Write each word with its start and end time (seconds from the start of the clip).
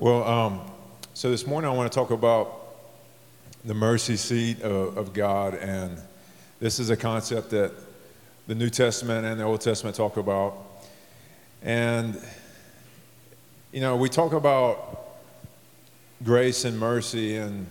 Well, 0.00 0.22
um, 0.22 0.60
so 1.12 1.28
this 1.28 1.44
morning 1.44 1.68
I 1.68 1.74
want 1.74 1.90
to 1.90 1.98
talk 1.98 2.12
about 2.12 2.76
the 3.64 3.74
mercy 3.74 4.16
seat 4.16 4.62
of, 4.62 4.96
of 4.96 5.12
God, 5.12 5.56
and 5.56 6.00
this 6.60 6.78
is 6.78 6.90
a 6.90 6.96
concept 6.96 7.50
that 7.50 7.72
the 8.46 8.54
New 8.54 8.70
Testament 8.70 9.26
and 9.26 9.40
the 9.40 9.44
Old 9.44 9.60
Testament 9.60 9.96
talk 9.96 10.16
about. 10.16 10.56
And, 11.62 12.16
you 13.72 13.80
know, 13.80 13.96
we 13.96 14.08
talk 14.08 14.34
about 14.34 15.16
grace 16.22 16.64
and 16.64 16.78
mercy, 16.78 17.34
and, 17.34 17.66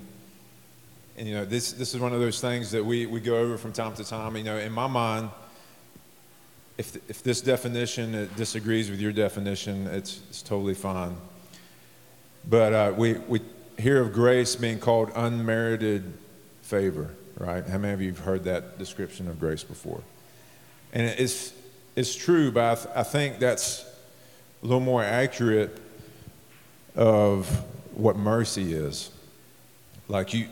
and 1.17 1.29
you 1.29 1.33
know, 1.33 1.45
this, 1.45 1.71
this 1.71 1.95
is 1.95 2.01
one 2.01 2.11
of 2.11 2.19
those 2.19 2.41
things 2.41 2.71
that 2.71 2.83
we, 2.83 3.05
we 3.05 3.21
go 3.21 3.37
over 3.37 3.57
from 3.57 3.71
time 3.71 3.93
to 3.93 4.03
time. 4.03 4.35
You 4.35 4.43
know, 4.43 4.57
in 4.57 4.73
my 4.73 4.87
mind, 4.87 5.29
if, 6.77 6.93
if 7.09 7.23
this 7.23 7.39
definition 7.39 8.13
it 8.13 8.35
disagrees 8.35 8.89
with 8.91 8.99
your 8.99 9.13
definition, 9.13 9.87
it's, 9.87 10.19
it's 10.29 10.41
totally 10.41 10.73
fine. 10.73 11.15
But 12.49 12.73
uh, 12.73 12.93
we, 12.95 13.13
we 13.13 13.41
hear 13.77 14.01
of 14.01 14.13
grace 14.13 14.55
being 14.55 14.79
called 14.79 15.11
unmerited 15.15 16.13
favor, 16.61 17.13
right? 17.37 17.65
How 17.65 17.77
many 17.77 17.93
of 17.93 18.01
you 18.01 18.09
have 18.09 18.19
heard 18.19 18.43
that 18.45 18.79
description 18.79 19.27
of 19.27 19.39
grace 19.39 19.63
before? 19.63 20.01
And 20.93 21.07
it's, 21.07 21.53
it's 21.95 22.15
true, 22.15 22.51
but 22.51 22.63
I, 22.63 22.75
th- 22.75 22.95
I 22.95 23.03
think 23.03 23.39
that's 23.39 23.85
a 24.63 24.65
little 24.65 24.79
more 24.79 25.03
accurate 25.03 25.77
of 26.95 27.47
what 27.93 28.15
mercy 28.15 28.73
is. 28.73 29.11
Like 30.07 30.33
you, 30.33 30.47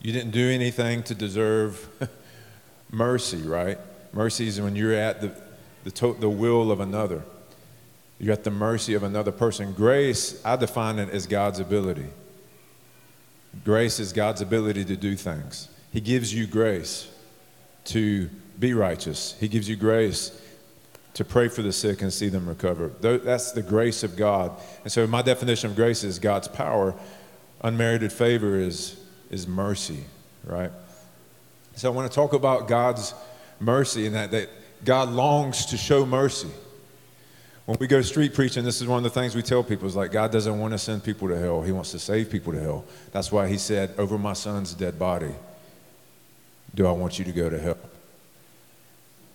you 0.00 0.12
didn't 0.12 0.30
do 0.30 0.48
anything 0.48 1.02
to 1.04 1.14
deserve 1.14 1.86
mercy, 2.90 3.42
right? 3.42 3.78
Mercy 4.14 4.48
is 4.48 4.60
when 4.60 4.76
you're 4.76 4.94
at 4.94 5.20
the, 5.20 5.32
the, 5.84 5.90
to- 5.90 6.16
the 6.18 6.30
will 6.30 6.72
of 6.72 6.80
another. 6.80 7.22
You're 8.18 8.32
at 8.32 8.44
the 8.44 8.50
mercy 8.50 8.94
of 8.94 9.02
another 9.02 9.32
person. 9.32 9.72
Grace, 9.72 10.40
I 10.44 10.56
define 10.56 10.98
it 10.98 11.10
as 11.10 11.26
God's 11.26 11.60
ability. 11.60 12.06
Grace 13.64 14.00
is 14.00 14.12
God's 14.12 14.40
ability 14.40 14.84
to 14.86 14.96
do 14.96 15.16
things. 15.16 15.68
He 15.92 16.00
gives 16.00 16.34
you 16.34 16.46
grace 16.46 17.08
to 17.86 18.28
be 18.58 18.72
righteous, 18.72 19.36
He 19.40 19.48
gives 19.48 19.68
you 19.68 19.76
grace 19.76 20.40
to 21.14 21.24
pray 21.24 21.48
for 21.48 21.62
the 21.62 21.72
sick 21.72 22.02
and 22.02 22.12
see 22.12 22.28
them 22.28 22.48
recover. 22.48 22.88
That's 23.00 23.52
the 23.52 23.62
grace 23.62 24.02
of 24.02 24.16
God. 24.16 24.52
And 24.82 24.90
so, 24.90 25.06
my 25.06 25.22
definition 25.22 25.70
of 25.70 25.76
grace 25.76 26.02
is 26.04 26.18
God's 26.18 26.48
power. 26.48 26.94
Unmerited 27.62 28.12
favor 28.12 28.58
is, 28.58 29.00
is 29.30 29.46
mercy, 29.46 30.04
right? 30.44 30.72
So, 31.76 31.90
I 31.90 31.94
want 31.94 32.10
to 32.10 32.14
talk 32.14 32.32
about 32.32 32.68
God's 32.68 33.14
mercy 33.60 34.06
and 34.06 34.14
that, 34.14 34.32
that 34.32 34.50
God 34.84 35.10
longs 35.10 35.66
to 35.66 35.76
show 35.76 36.04
mercy. 36.04 36.50
When 37.66 37.78
we 37.80 37.86
go 37.86 38.02
street 38.02 38.34
preaching, 38.34 38.62
this 38.62 38.82
is 38.82 38.86
one 38.86 38.98
of 38.98 39.04
the 39.04 39.20
things 39.20 39.34
we 39.34 39.42
tell 39.42 39.62
people 39.62 39.88
is 39.88 39.96
like 39.96 40.12
God 40.12 40.30
doesn't 40.30 40.58
want 40.58 40.72
to 40.72 40.78
send 40.78 41.02
people 41.02 41.28
to 41.28 41.38
hell. 41.38 41.62
He 41.62 41.72
wants 41.72 41.92
to 41.92 41.98
save 41.98 42.30
people 42.30 42.52
to 42.52 42.60
hell. 42.60 42.84
That's 43.12 43.32
why 43.32 43.48
he 43.48 43.56
said, 43.56 43.94
over 43.96 44.18
my 44.18 44.34
son's 44.34 44.74
dead 44.74 44.98
body, 44.98 45.34
do 46.74 46.86
I 46.86 46.92
want 46.92 47.18
you 47.18 47.24
to 47.24 47.32
go 47.32 47.48
to 47.48 47.58
hell? 47.58 47.78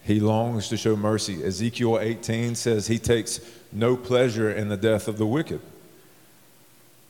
He 0.04 0.20
longs 0.20 0.70
to 0.70 0.78
show 0.78 0.96
mercy. 0.96 1.44
Ezekiel 1.44 2.00
18 2.00 2.54
says 2.54 2.88
he 2.88 3.00
takes 3.00 3.42
no 3.72 3.98
pleasure 3.98 4.52
in 4.52 4.70
the 4.70 4.78
death 4.78 5.08
of 5.08 5.18
the 5.18 5.26
wicked. 5.26 5.62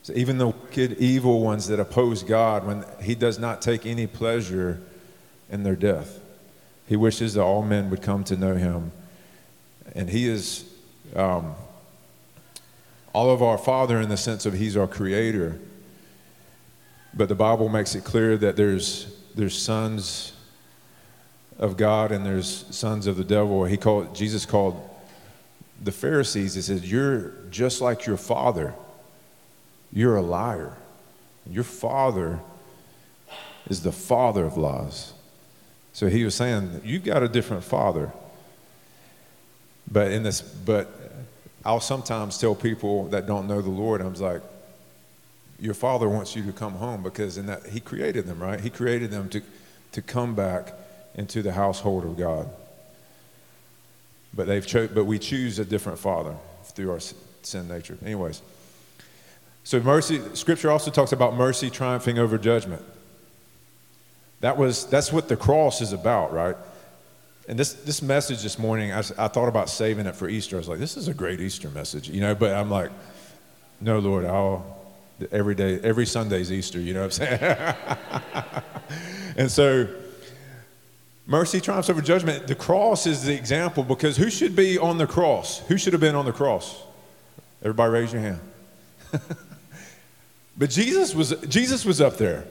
So 0.03 0.13
even 0.13 0.37
the 0.37 0.47
wicked, 0.47 0.99
evil 0.99 1.41
ones 1.41 1.67
that 1.67 1.79
oppose 1.79 2.23
God, 2.23 2.65
when 2.65 2.85
he 3.01 3.13
does 3.13 3.37
not 3.37 3.61
take 3.61 3.85
any 3.85 4.07
pleasure 4.07 4.81
in 5.49 5.63
their 5.63 5.75
death, 5.75 6.19
he 6.87 6.95
wishes 6.95 7.33
that 7.33 7.41
all 7.41 7.61
men 7.61 7.89
would 7.89 8.01
come 8.01 8.23
to 8.25 8.37
know 8.37 8.55
him. 8.55 8.93
And 9.93 10.09
he 10.09 10.27
is 10.27 10.68
um, 11.15 11.55
all 13.13 13.29
of 13.29 13.41
our 13.41 13.57
Father 13.57 13.99
in 13.99 14.09
the 14.09 14.17
sense 14.17 14.45
of 14.45 14.53
He's 14.53 14.77
our 14.77 14.87
Creator. 14.87 15.59
But 17.13 17.29
the 17.29 17.35
Bible 17.35 17.69
makes 17.69 17.95
it 17.95 18.03
clear 18.03 18.37
that 18.37 18.55
there's, 18.55 19.15
there's 19.35 19.59
sons 19.59 20.33
of 21.57 21.75
God 21.75 22.11
and 22.11 22.25
there's 22.25 22.65
sons 22.69 23.07
of 23.07 23.17
the 23.17 23.23
devil. 23.23 23.65
He 23.65 23.77
called, 23.77 24.15
Jesus 24.15 24.45
called 24.45 24.89
the 25.81 25.91
Pharisees, 25.91 26.55
He 26.55 26.61
said, 26.61 26.83
You're 26.83 27.33
just 27.49 27.81
like 27.81 28.05
your 28.05 28.17
father. 28.17 28.73
You're 29.91 30.17
a 30.17 30.21
liar. 30.21 30.73
Your 31.49 31.63
father 31.63 32.39
is 33.67 33.81
the 33.81 33.91
father 33.91 34.45
of 34.45 34.57
lies. 34.57 35.13
So 35.93 36.07
he 36.07 36.23
was 36.23 36.35
saying, 36.35 36.81
You've 36.83 37.03
got 37.03 37.23
a 37.23 37.27
different 37.27 37.63
father. 37.63 38.11
But 39.91 40.11
in 40.11 40.23
this, 40.23 40.41
but 40.41 40.98
I'll 41.65 41.79
sometimes 41.79 42.37
tell 42.37 42.55
people 42.55 43.07
that 43.09 43.27
don't 43.27 43.47
know 43.47 43.61
the 43.61 43.69
Lord, 43.69 44.01
I'm 44.01 44.13
like, 44.15 44.41
your 45.59 45.73
father 45.73 46.07
wants 46.07 46.35
you 46.35 46.43
to 46.45 46.53
come 46.53 46.73
home 46.73 47.03
because 47.03 47.37
in 47.37 47.47
that 47.47 47.65
he 47.67 47.79
created 47.79 48.25
them, 48.25 48.41
right? 48.41 48.59
He 48.59 48.69
created 48.69 49.11
them 49.11 49.29
to, 49.29 49.41
to 49.91 50.01
come 50.01 50.35
back 50.35 50.73
into 51.15 51.41
the 51.41 51.51
household 51.51 52.05
of 52.05 52.17
God. 52.17 52.49
But 54.33 54.47
they've 54.47 54.65
cho- 54.65 54.87
but 54.87 55.05
we 55.05 55.19
choose 55.19 55.59
a 55.59 55.65
different 55.65 55.99
father 55.99 56.35
through 56.63 56.91
our 56.91 56.99
sin 57.41 57.67
nature. 57.67 57.97
Anyways. 58.05 58.41
So 59.63 59.79
mercy, 59.81 60.21
scripture 60.33 60.71
also 60.71 60.91
talks 60.91 61.11
about 61.11 61.35
mercy 61.35 61.69
triumphing 61.69 62.17
over 62.17 62.37
judgment. 62.37 62.83
That 64.41 64.57
was 64.57 64.85
that's 64.85 65.11
what 65.11 65.27
the 65.27 65.35
cross 65.35 65.81
is 65.81 65.91
about, 65.91 66.31
right? 66.31 66.55
And 67.49 67.57
this, 67.57 67.73
this 67.73 68.03
message 68.03 68.43
this 68.43 68.59
morning, 68.59 68.91
I, 68.91 68.99
I 69.17 69.27
thought 69.27 69.47
about 69.47 69.71
saving 69.71 70.05
it 70.05 70.15
for 70.15 70.29
Easter. 70.29 70.55
I 70.55 70.59
was 70.59 70.69
like, 70.69 70.77
this 70.77 70.95
is 70.95 71.07
a 71.07 71.15
great 71.15 71.41
Easter 71.41 71.71
message, 71.71 72.07
you 72.07 72.21
know, 72.21 72.35
but 72.35 72.53
I'm 72.53 72.69
like, 72.69 72.91
no, 73.81 73.97
Lord, 73.97 74.23
I'll, 74.23 74.77
every 75.31 75.55
day, 75.55 75.79
every 75.81 76.05
Sunday's 76.05 76.51
Easter, 76.51 76.79
you 76.79 76.93
know 76.93 77.07
what 77.07 77.19
I'm 77.19 77.39
saying? 77.39 77.75
and 79.35 79.51
so, 79.51 79.87
mercy 81.25 81.59
triumphs 81.59 81.89
over 81.89 82.03
judgment. 82.03 82.45
The 82.45 82.53
cross 82.53 83.07
is 83.07 83.23
the 83.23 83.33
example 83.33 83.83
because 83.83 84.15
who 84.15 84.29
should 84.29 84.55
be 84.55 84.77
on 84.77 84.99
the 84.99 85.07
cross? 85.07 85.57
Who 85.69 85.79
should 85.79 85.93
have 85.93 86.01
been 86.01 86.13
on 86.13 86.25
the 86.25 86.31
cross? 86.31 86.79
Everybody 87.63 87.91
raise 87.91 88.13
your 88.13 88.21
hand. 88.21 88.41
but 90.55 90.69
Jesus 90.69 91.15
was, 91.15 91.31
Jesus 91.47 91.83
was 91.83 91.99
up 91.99 92.17
there 92.17 92.45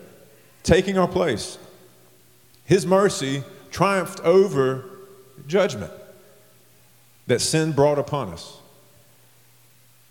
taking 0.65 0.99
our 0.99 1.07
place. 1.07 1.57
His 2.65 2.85
mercy 2.85 3.45
triumphed 3.71 4.21
over 4.21 4.85
judgment 5.47 5.93
that 7.27 7.41
sin 7.41 7.73
brought 7.73 7.99
upon 7.99 8.31
us. 8.31 8.59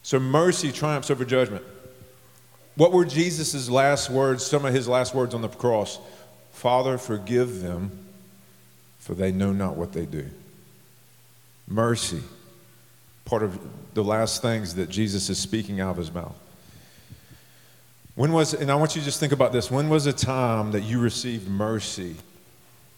So 0.04 0.20
mercy 0.20 0.72
triumphs 0.72 1.12
over 1.12 1.26
judgment. 1.26 1.64
What 2.76 2.92
were 2.92 3.06
Jesus' 3.06 3.70
last 3.70 4.10
words, 4.10 4.46
some 4.46 4.64
of 4.64 4.74
his 4.74 4.88
last 4.88 5.14
words 5.14 5.34
on 5.34 5.42
the 5.42 5.50
cross? 5.50 6.00
Father, 6.52 6.98
forgive 6.98 7.62
them, 7.62 8.06
for 9.00 9.16
they 9.16 9.32
know 9.32 9.52
not 9.52 9.76
what 9.76 9.94
they 9.94 10.06
do. 10.06 10.28
Mercy, 11.68 12.22
part 13.26 13.44
of 13.44 13.60
the 13.94 14.04
last 14.04 14.42
things 14.42 14.76
that 14.76 14.90
Jesus 14.90 15.30
is 15.30 15.40
speaking 15.40 15.82
out 15.82 15.92
of 15.92 15.98
his 15.98 16.14
mouth. 16.14 16.36
When 18.16 18.32
was, 18.32 18.54
and 18.54 18.72
I 18.72 18.76
want 18.76 18.96
you 18.96 19.02
to 19.02 19.06
just 19.06 19.20
think 19.20 19.34
about 19.34 19.52
this, 19.52 19.70
when 19.70 19.90
was 19.90 20.06
a 20.06 20.14
time 20.14 20.72
that 20.72 20.82
you 20.82 21.00
received 21.00 21.48
mercy 21.48 22.16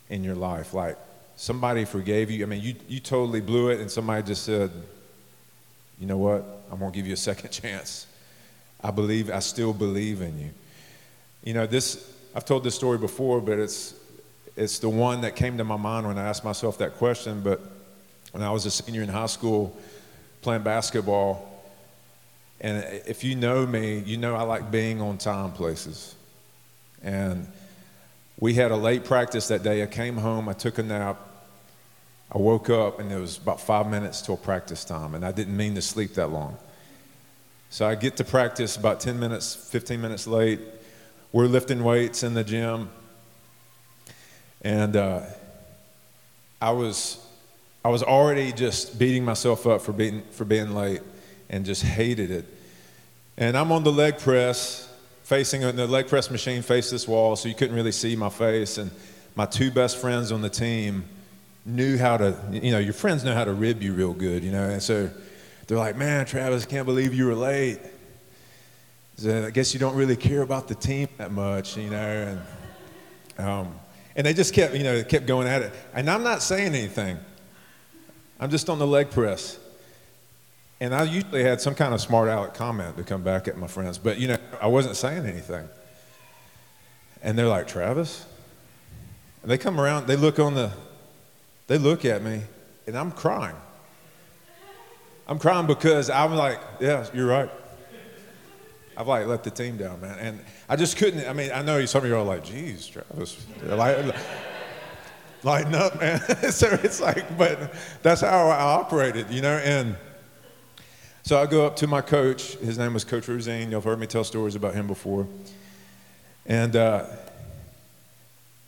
in 0.10 0.24
your 0.24 0.36
life? 0.36 0.74
Like 0.74 0.98
somebody 1.36 1.86
forgave 1.86 2.30
you. 2.30 2.44
I 2.44 2.48
mean, 2.48 2.62
you, 2.62 2.76
you 2.88 3.00
totally 3.00 3.42
blew 3.42 3.70
it, 3.70 3.80
and 3.80 3.90
somebody 3.90 4.24
just 4.24 4.44
said, 4.44 4.72
you 6.00 6.06
know 6.06 6.18
what? 6.18 6.44
I'm 6.72 6.80
going 6.80 6.92
to 6.92 6.96
give 6.96 7.08
you 7.08 7.14
a 7.14 7.18
second 7.30 7.52
chance. 7.52 8.08
I 8.82 8.92
believe, 8.92 9.30
I 9.30 9.40
still 9.40 9.74
believe 9.74 10.22
in 10.22 10.40
you. 10.40 10.50
You 11.44 11.54
know, 11.54 11.66
this, 11.66 12.14
I've 12.36 12.46
told 12.46 12.64
this 12.64 12.76
story 12.76 12.98
before, 12.98 13.42
but 13.42 13.60
it's, 13.60 13.94
it's 14.56 14.80
the 14.80 14.90
one 14.90 15.22
that 15.22 15.36
came 15.36 15.58
to 15.58 15.64
my 15.64 15.78
mind 15.78 16.08
when 16.08 16.18
I 16.18 16.28
asked 16.28 16.44
myself 16.44 16.78
that 16.80 16.98
question. 16.98 17.42
But 17.42 17.62
when 18.32 18.44
I 18.44 18.52
was 18.52 18.66
a 18.66 18.72
senior 18.72 19.02
in 19.02 19.10
high 19.10 19.26
school 19.28 19.76
playing 20.42 20.64
basketball, 20.64 21.46
and 22.62 22.84
if 23.08 23.24
you 23.24 23.36
know 23.36 23.66
me, 23.66 24.00
you 24.00 24.18
know 24.18 24.36
I 24.36 24.42
like 24.42 24.70
being 24.72 25.00
on 25.02 25.18
time 25.18 25.54
places. 25.54 26.16
And 27.02 27.48
we 28.40 28.54
had 28.54 28.72
a 28.72 28.76
late 28.76 29.04
practice 29.04 29.48
that 29.50 29.64
day. 29.64 29.84
I 29.84 29.88
came 29.88 30.18
home, 30.18 30.48
I 30.48 30.54
took 30.54 30.78
a 30.78 30.84
nap. 30.84 31.20
I 32.32 32.38
woke 32.38 32.70
up, 32.70 33.00
and 33.00 33.12
it 33.12 33.20
was 33.20 33.38
about 33.38 33.60
five 33.60 33.90
minutes 33.90 34.22
till 34.22 34.38
practice 34.38 34.86
time, 34.86 35.16
and 35.16 35.26
I 35.26 35.32
didn't 35.32 35.58
mean 35.58 35.76
to 35.76 35.82
sleep 35.82 36.14
that 36.14 36.28
long. 36.28 36.58
So 37.72 37.88
I 37.88 37.96
get 37.96 38.18
to 38.18 38.24
practice 38.24 38.78
about 38.78 39.00
10 39.00 39.20
minutes, 39.20 39.56
15 39.56 40.00
minutes 40.00 40.26
late. 40.28 40.60
We're 41.32 41.46
lifting 41.46 41.84
weights 41.84 42.24
in 42.24 42.34
the 42.34 42.44
gym. 42.44 42.90
And 44.62 44.96
uh, 44.96 45.22
I, 46.62 46.72
was, 46.72 47.24
I 47.86 47.90
was 47.90 48.02
already 48.04 48.52
just 48.52 48.98
beating 48.98 49.24
myself 49.24 49.68
up 49.68 49.82
for 49.82 49.92
being, 49.92 50.24
for 50.32 50.46
being 50.46 50.74
late 50.74 51.02
and 51.50 51.66
just 51.66 51.84
hated 51.84 52.32
it. 52.32 52.46
And 53.38 53.56
I'm 53.56 53.72
on 53.72 53.84
the 53.84 53.92
leg 53.92 54.18
press, 54.18 54.89
facing 55.30 55.62
the 55.62 55.86
leg 55.86 56.08
press 56.08 56.32
machine 56.32 56.64
faced 56.64 56.90
this 56.90 57.08
wall, 57.08 57.36
so 57.36 57.48
you 57.48 57.54
couldn't 57.54 57.76
really 57.76 57.92
see 57.92 58.16
my 58.16 58.30
face. 58.30 58.80
And 58.80 58.90
my 59.36 59.46
two 59.46 59.70
best 59.70 59.98
friends 59.98 60.32
on 60.32 60.42
the 60.42 60.50
team 60.50 61.08
knew 61.68 62.00
how 62.00 62.18
to, 62.18 62.36
you 62.52 62.72
know, 62.72 62.80
your 62.80 62.94
friends 62.94 63.24
know 63.24 63.36
how 63.36 63.46
to 63.46 63.54
rib 63.54 63.84
you 63.84 63.94
real 63.94 64.12
good, 64.12 64.44
you 64.44 64.52
know. 64.52 64.68
And 64.68 64.82
so 64.82 65.08
they're 65.68 65.78
like, 65.78 65.96
man, 65.96 66.26
Travis, 66.26 66.66
can't 66.66 66.88
believe 66.88 67.14
you 67.14 67.28
were 67.28 67.36
late. 67.36 67.80
said, 69.18 69.46
I 69.46 69.52
guess 69.52 69.72
you 69.72 69.80
don't 69.80 69.96
really 69.96 70.16
care 70.16 70.42
about 70.42 70.68
the 70.68 70.74
team 70.74 71.08
that 71.18 71.32
much, 71.32 71.78
you 71.78 71.92
know. 71.92 72.40
And, 73.38 73.48
um, 73.48 73.80
and 74.16 74.26
they 74.26 74.34
just 74.34 74.52
kept, 74.52 74.74
you 74.74 74.84
know, 74.84 75.04
kept 75.04 75.28
going 75.28 75.48
at 75.48 75.62
it. 75.62 75.72
And 75.94 76.10
I'm 76.10 76.24
not 76.24 76.42
saying 76.42 76.74
anything. 76.74 77.20
I'm 78.40 78.50
just 78.50 78.68
on 78.68 78.80
the 78.80 78.88
leg 78.88 79.12
press. 79.12 79.60
And 80.82 80.96
I 80.96 81.04
usually 81.04 81.44
had 81.44 81.60
some 81.60 81.76
kind 81.76 81.94
of 81.94 82.00
smart 82.00 82.30
aleck 82.30 82.54
comment 82.54 82.96
to 82.98 83.04
come 83.04 83.22
back 83.22 83.48
at 83.48 83.58
my 83.58 83.68
friends, 83.68 83.98
but 83.98 84.18
you 84.18 84.30
know, 84.30 84.38
I 84.62 84.68
wasn't 84.68 84.96
saying 84.96 85.26
anything. 85.26 85.68
And 87.22 87.38
they're 87.38 87.48
like, 87.48 87.68
Travis? 87.68 88.26
And 89.42 89.52
they 89.52 89.58
come 89.58 89.80
around, 89.80 90.08
they 90.08 90.16
look 90.16 90.40
on 90.40 90.56
the, 90.56 90.72
they 91.68 91.78
look 91.78 92.06
at 92.06 92.24
me, 92.24 92.42
and 92.88 92.98
I'm 92.98 93.12
crying. 93.12 93.56
I'm 95.28 95.38
crying 95.38 95.68
because 95.68 96.10
I'm 96.10 96.36
like, 96.36 96.60
yeah, 96.80 97.06
you're 97.14 97.28
right. 97.28 97.50
I've 98.98 99.08
like 99.08 99.28
let 99.28 99.44
the 99.44 99.52
team 99.52 99.78
down, 99.78 100.02
man. 100.02 100.18
And 100.20 100.40
I 100.68 100.76
just 100.76 100.98
couldn't, 100.98 101.28
I 101.28 101.34
mean, 101.34 101.52
I 101.54 101.62
know 101.62 101.86
some 101.86 102.04
of 102.04 102.10
you 102.10 102.16
are 102.16 102.24
like, 102.24 102.44
geez, 102.44 102.88
Travis, 102.88 103.46
like, 103.64 104.16
lighten 105.44 105.76
up, 105.76 106.00
man. 106.00 106.20
so 106.52 106.68
it's 106.84 107.00
like, 107.00 107.38
but 107.38 107.74
that's 108.02 108.22
how 108.22 108.50
I 108.50 108.60
operated, 108.60 109.30
you 109.30 109.42
know, 109.42 109.58
and 109.58 109.96
so 111.30 111.40
I 111.40 111.46
go 111.46 111.64
up 111.64 111.76
to 111.76 111.86
my 111.86 112.02
coach. 112.02 112.56
His 112.56 112.80
name 112.80 112.96
was 112.96 113.04
Coach 113.04 113.28
Rosine. 113.28 113.70
You've 113.70 113.84
heard 113.84 114.00
me 114.00 114.08
tell 114.08 114.24
stories 114.24 114.56
about 114.56 114.74
him 114.74 114.88
before. 114.88 115.28
And 116.48 116.76
uh, 116.76 117.06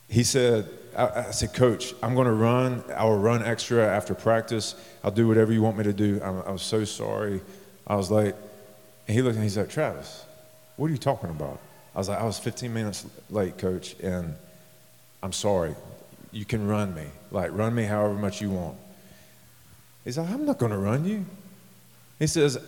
he 0.07 0.23
said, 0.23 0.69
I, 0.95 1.07
I, 1.07 1.31
said, 1.31 1.55
Coach, 1.55 1.95
I'm 2.03 2.13
going 2.13 2.27
to 2.27 2.33
run. 2.33 2.83
I 2.95 3.05
will 3.05 3.17
run 3.17 3.41
extra 3.41 3.83
after 3.83 4.13
practice. 4.13 4.75
I'll 5.03 5.09
do 5.09 5.27
whatever 5.27 5.51
you 5.51 5.63
want 5.63 5.75
me 5.75 5.85
to 5.85 5.91
do. 5.91 6.21
I'm, 6.23 6.43
I 6.43 6.51
was 6.51 6.61
so 6.61 6.85
sorry. 6.85 7.41
I 7.87 7.95
was 7.95 8.11
late. 8.11 8.35
And 9.07 9.15
he 9.15 9.23
looked 9.23 9.37
at 9.37 9.39
me 9.39 9.45
and 9.47 9.49
he's 9.49 9.57
like, 9.57 9.71
Travis, 9.71 10.23
what 10.77 10.85
are 10.85 10.91
you 10.91 10.99
talking 10.99 11.31
about? 11.31 11.59
I 11.95 11.97
was 11.97 12.09
like, 12.09 12.19
I 12.19 12.25
was 12.25 12.37
15 12.37 12.71
minutes 12.71 13.07
late, 13.31 13.57
Coach, 13.57 13.95
and 14.03 14.35
I'm 15.23 15.33
sorry. 15.33 15.73
You 16.31 16.45
can 16.45 16.67
run 16.67 16.93
me. 16.93 17.07
Like, 17.31 17.49
run 17.53 17.73
me 17.73 17.85
however 17.85 18.13
much 18.13 18.39
you 18.39 18.51
want. 18.51 18.77
He's 20.05 20.19
like, 20.19 20.29
I'm 20.29 20.45
not 20.45 20.59
going 20.59 20.73
to 20.73 20.77
run 20.77 21.05
you. 21.05 21.25
He 22.21 22.27
says, 22.27 22.59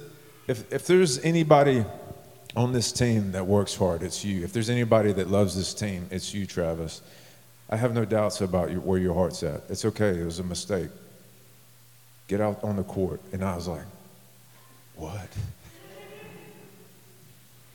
if, 0.48 0.74
if 0.74 0.88
there's 0.88 1.20
anybody 1.20 1.86
on 2.56 2.74
this 2.74 2.92
team 2.92 3.34
that 3.34 3.46
works 3.46 3.76
hard, 3.76 4.02
it's 4.02 4.26
you. 4.26 4.44
If 4.44 4.52
there's 4.52 4.72
anybody 4.72 5.12
that 5.12 5.30
loves 5.30 5.56
this 5.56 5.76
team, 5.76 6.08
it's 6.10 6.34
you, 6.34 6.48
Travis. 6.48 7.04
I 7.70 7.76
have 7.76 7.94
no 7.94 8.04
doubts 8.04 8.42
about 8.42 8.72
your, 8.72 8.80
where 8.80 8.98
your 8.98 9.14
heart's 9.14 9.44
at. 9.44 9.62
It's 9.70 9.86
okay. 9.86 10.20
It 10.20 10.26
was 10.26 10.40
a 10.40 10.44
mistake. 10.44 10.90
Get 12.28 12.42
out 12.42 12.64
on 12.64 12.78
the 12.78 12.84
court. 12.84 13.22
And 13.32 13.44
I 13.44 13.56
was 13.56 13.68
like, 13.68 13.86
what? 14.96 15.30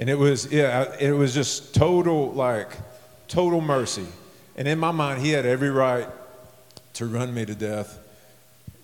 And 0.00 0.10
it 0.10 0.18
was, 0.18 0.50
yeah, 0.50 0.96
it 0.98 1.12
was 1.12 1.32
just 1.32 1.76
total, 1.76 2.32
like, 2.32 2.72
total 3.28 3.60
mercy. 3.60 4.06
And 4.56 4.66
in 4.66 4.80
my 4.80 4.90
mind, 4.90 5.22
he 5.22 5.30
had 5.30 5.46
every 5.46 5.70
right 5.70 6.08
to 6.94 7.06
run 7.06 7.32
me 7.32 7.46
to 7.46 7.54
death 7.54 8.00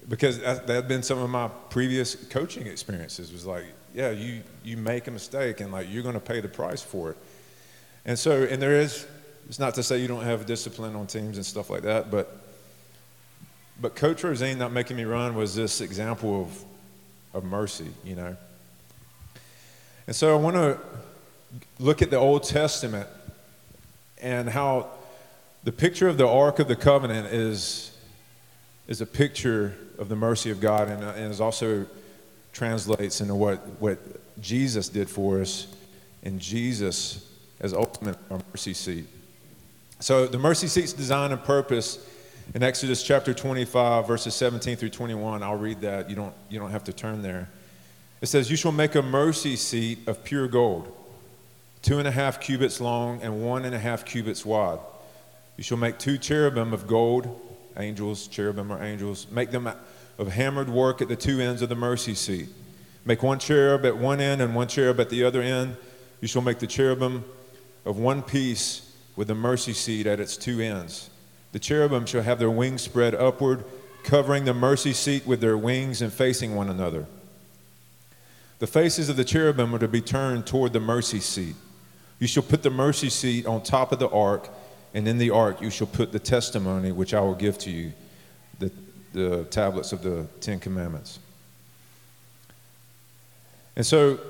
because 0.09 0.39
that 0.41 0.69
had 0.69 0.89
been 0.89 1.03
some 1.03 1.19
of 1.19 1.31
my 1.31 1.49
previous 1.71 2.15
coaching 2.15 2.67
experiences 2.67 3.33
was 3.33 3.47
like 3.47 3.65
yeah 3.95 4.11
you 4.11 4.43
you 4.63 4.77
make 4.77 5.07
a 5.07 5.11
mistake 5.11 5.61
and 5.61 5.73
like 5.73 5.87
you're 5.91 6.03
going 6.03 6.15
to 6.15 6.21
pay 6.21 6.41
the 6.41 6.49
price 6.49 6.83
for 6.83 7.11
it. 7.11 7.17
And 8.05 8.19
so 8.19 8.43
and 8.43 8.61
there 8.61 8.81
is 8.81 9.07
it's 9.49 9.59
not 9.59 9.75
to 9.75 9.83
say 9.83 9.99
you 9.99 10.09
don't 10.09 10.25
have 10.25 10.47
discipline 10.47 10.95
on 10.97 11.07
teams 11.07 11.37
and 11.37 11.47
stuff 11.47 11.71
like 11.71 11.83
that 11.83 12.11
but 12.11 12.39
but 13.81 13.95
coach 13.95 14.23
rosine 14.23 14.59
not 14.59 14.73
making 14.73 14.97
me 14.97 15.05
run 15.05 15.35
was 15.35 15.55
this 15.55 15.81
example 15.81 16.43
of 16.43 16.65
of 17.35 17.45
mercy 17.45 17.89
you 18.05 18.15
know? 18.15 18.37
And 20.07 20.15
so 20.15 20.35
i 20.35 20.39
want 20.39 20.57
to 20.57 20.79
look 21.79 22.03
at 22.03 22.11
the 22.11 22.19
old 22.19 22.43
testament 22.43 23.09
and 24.21 24.49
how 24.49 24.89
the 25.65 25.73
picture 25.73 26.09
of 26.09 26.19
the 26.19 26.29
ark 26.29 26.59
of 26.59 26.69
the 26.69 26.77
covenant 26.77 27.29
is 27.29 27.97
is 28.87 29.01
a 29.01 29.07
picture 29.07 29.75
of 30.05 30.11
the 30.11 30.17
mercy 30.17 30.51
of 30.51 30.61
God 30.61 30.91
and, 30.91 31.03
uh, 31.03 31.15
and 31.17 31.33
is 31.33 31.41
also 31.41 31.87
translates 32.53 33.23
into 33.23 33.35
what, 33.35 33.57
what 33.81 33.99
Jesus 34.39 34.91
did 34.91 35.09
for 35.09 35.41
us 35.41 35.67
and 36.23 36.39
Jesus 36.39 37.27
as 37.59 37.73
ultimate 37.73 38.19
our 38.31 38.39
mercy 38.53 38.75
seat. 38.75 39.07
So 40.01 40.27
the 40.27 40.39
mercy 40.39 40.67
seat's 40.67 40.93
design 40.93 41.33
and 41.33 41.43
purpose 41.43 42.07
in 42.55 42.63
Exodus 42.63 43.03
chapter 43.03 43.33
25, 43.33 44.07
verses 44.07 44.35
17 44.35 44.77
through 44.77 44.91
21, 44.91 45.43
I'll 45.43 45.57
read 45.57 45.81
that. 45.81 46.11
You 46.11 46.17
don't, 46.17 46.35
you 46.51 46.59
don't 46.59 46.71
have 46.71 46.85
to 46.85 46.93
turn 46.93 47.23
there. 47.23 47.49
It 48.21 48.27
says, 48.27 48.51
You 48.51 48.59
shall 48.59 48.73
make 48.73 48.97
a 48.97 49.03
mercy 49.03 49.57
seat 49.57 50.01
of 50.07 50.23
pure 50.23 50.49
gold, 50.49 50.95
two 51.81 51.99
and 51.99 52.07
a 52.07 52.11
half 52.11 52.43
cubits 52.43 52.79
long 52.79 53.23
and 53.23 53.43
one 53.43 53.65
and 53.65 53.75
a 53.75 53.79
half 53.79 54.05
cubits 54.05 54.45
wide. 54.45 54.81
You 55.57 55.65
shall 55.65 55.79
make 55.79 55.99
two 55.99 56.19
cherubim 56.19 56.75
of 56.75 56.87
gold 56.87 57.41
angels, 57.79 58.29
cherubim 58.29 58.73
or 58.73 58.83
angels. 58.83 59.27
Make 59.31 59.51
them 59.51 59.69
of 60.19 60.29
hammered 60.29 60.69
work 60.69 61.03
at 61.03 61.09
the 61.09 61.17
two 61.17 61.41
ends 61.41 61.63
of 61.63 61.69
the 61.69 61.75
mercy 61.75 62.15
seat. 62.15 62.49
Make 63.05 63.23
one 63.23 63.39
cherub 63.39 63.85
at 63.85 63.97
one 63.97 64.21
end 64.21 64.41
and 64.41 64.55
one 64.55 64.69
cherub 64.69 65.01
at 65.01 65.11
the 65.11 65.25
other 65.25 65.43
end. 65.43 65.77
You 66.21 66.29
shall 66.29 66.43
make 66.43 66.59
the 66.59 66.67
cherubim 66.67 67.25
of 67.85 67.99
one 67.99 68.23
piece 68.23 68.93
with 69.17 69.29
the 69.29 69.35
mercy 69.35 69.73
seat 69.73 70.07
at 70.07 70.21
its 70.21 70.37
two 70.37 70.61
ends. 70.61 71.11
The 71.53 71.59
cherubim 71.59 72.07
shall 72.07 72.23
have 72.23 72.39
their 72.39 72.51
wings 72.51 72.83
spread 72.83 73.15
upward, 73.15 73.65
covering 74.03 74.45
the 74.45 74.55
mercy 74.55 74.93
seat 74.93 75.27
with 75.27 75.41
their 75.41 75.59
wings 75.59 76.03
and 76.03 76.13
facing 76.13 76.55
one 76.55 76.69
another. 76.69 77.07
The 78.59 78.67
faces 78.67 79.09
of 79.09 79.17
the 79.17 79.25
cherubim 79.25 79.75
are 79.75 79.79
to 79.79 79.89
be 79.89 80.01
turned 80.01 80.47
toward 80.47 80.73
the 80.73 80.81
mercy 80.81 81.21
seat. 81.21 81.57
You 82.19 82.27
shall 82.27 82.43
put 82.43 82.63
the 82.63 82.71
mercy 82.71 83.11
seat 83.11 83.47
on 83.47 83.63
top 83.63 83.93
of 83.93 83.99
the 83.99 84.09
ark 84.09 84.49
and 84.95 85.09
in 85.09 85.19
the 85.19 85.31
ark 85.31 85.61
you 85.61 85.71
shall 85.71 85.89
put 85.89 86.13
the 86.13 86.21
testimony 86.21 86.93
which 86.93 87.13
I 87.13 87.21
will 87.21 87.35
give 87.35 87.59
to 87.59 87.71
you, 87.71 87.93
the, 88.61 88.71
the 89.15 89.45
tablets 89.45 89.93
of 89.93 90.03
the 90.03 90.27
Ten 90.41 90.61
Commandments. 90.61 91.19
And 93.77 93.87
so 93.87 94.21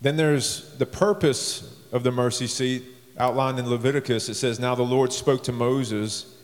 then 0.00 0.16
there's 0.16 0.76
the 0.76 0.86
purpose 0.86 1.80
of 1.90 2.02
the 2.02 2.12
mercy 2.12 2.46
seat 2.46 2.84
outlined 3.16 3.58
in 3.58 3.70
Leviticus. 3.70 4.28
It 4.28 4.34
says, 4.34 4.60
Now 4.60 4.74
the 4.74 4.82
Lord 4.82 5.12
spoke 5.12 5.42
to 5.44 5.52
Moses 5.52 6.36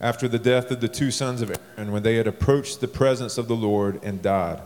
after 0.00 0.28
the 0.28 0.38
death 0.38 0.70
of 0.70 0.80
the 0.80 0.88
two 0.88 1.10
sons 1.10 1.42
of 1.42 1.50
Aaron 1.76 1.92
when 1.92 2.02
they 2.02 2.16
had 2.16 2.26
approached 2.26 2.80
the 2.80 2.88
presence 2.88 3.38
of 3.38 3.48
the 3.48 3.56
Lord 3.56 4.02
and 4.02 4.22
died. 4.22 4.60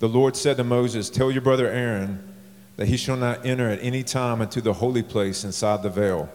The 0.00 0.08
Lord 0.08 0.36
said 0.36 0.56
to 0.58 0.64
Moses, 0.64 1.08
Tell 1.10 1.30
your 1.30 1.42
brother 1.42 1.68
Aaron 1.68 2.34
that 2.76 2.88
he 2.88 2.96
shall 2.96 3.16
not 3.16 3.44
enter 3.46 3.68
at 3.68 3.82
any 3.82 4.02
time 4.02 4.40
into 4.40 4.60
the 4.60 4.74
holy 4.74 5.02
place 5.02 5.44
inside 5.44 5.82
the 5.82 5.90
veil 5.90 6.28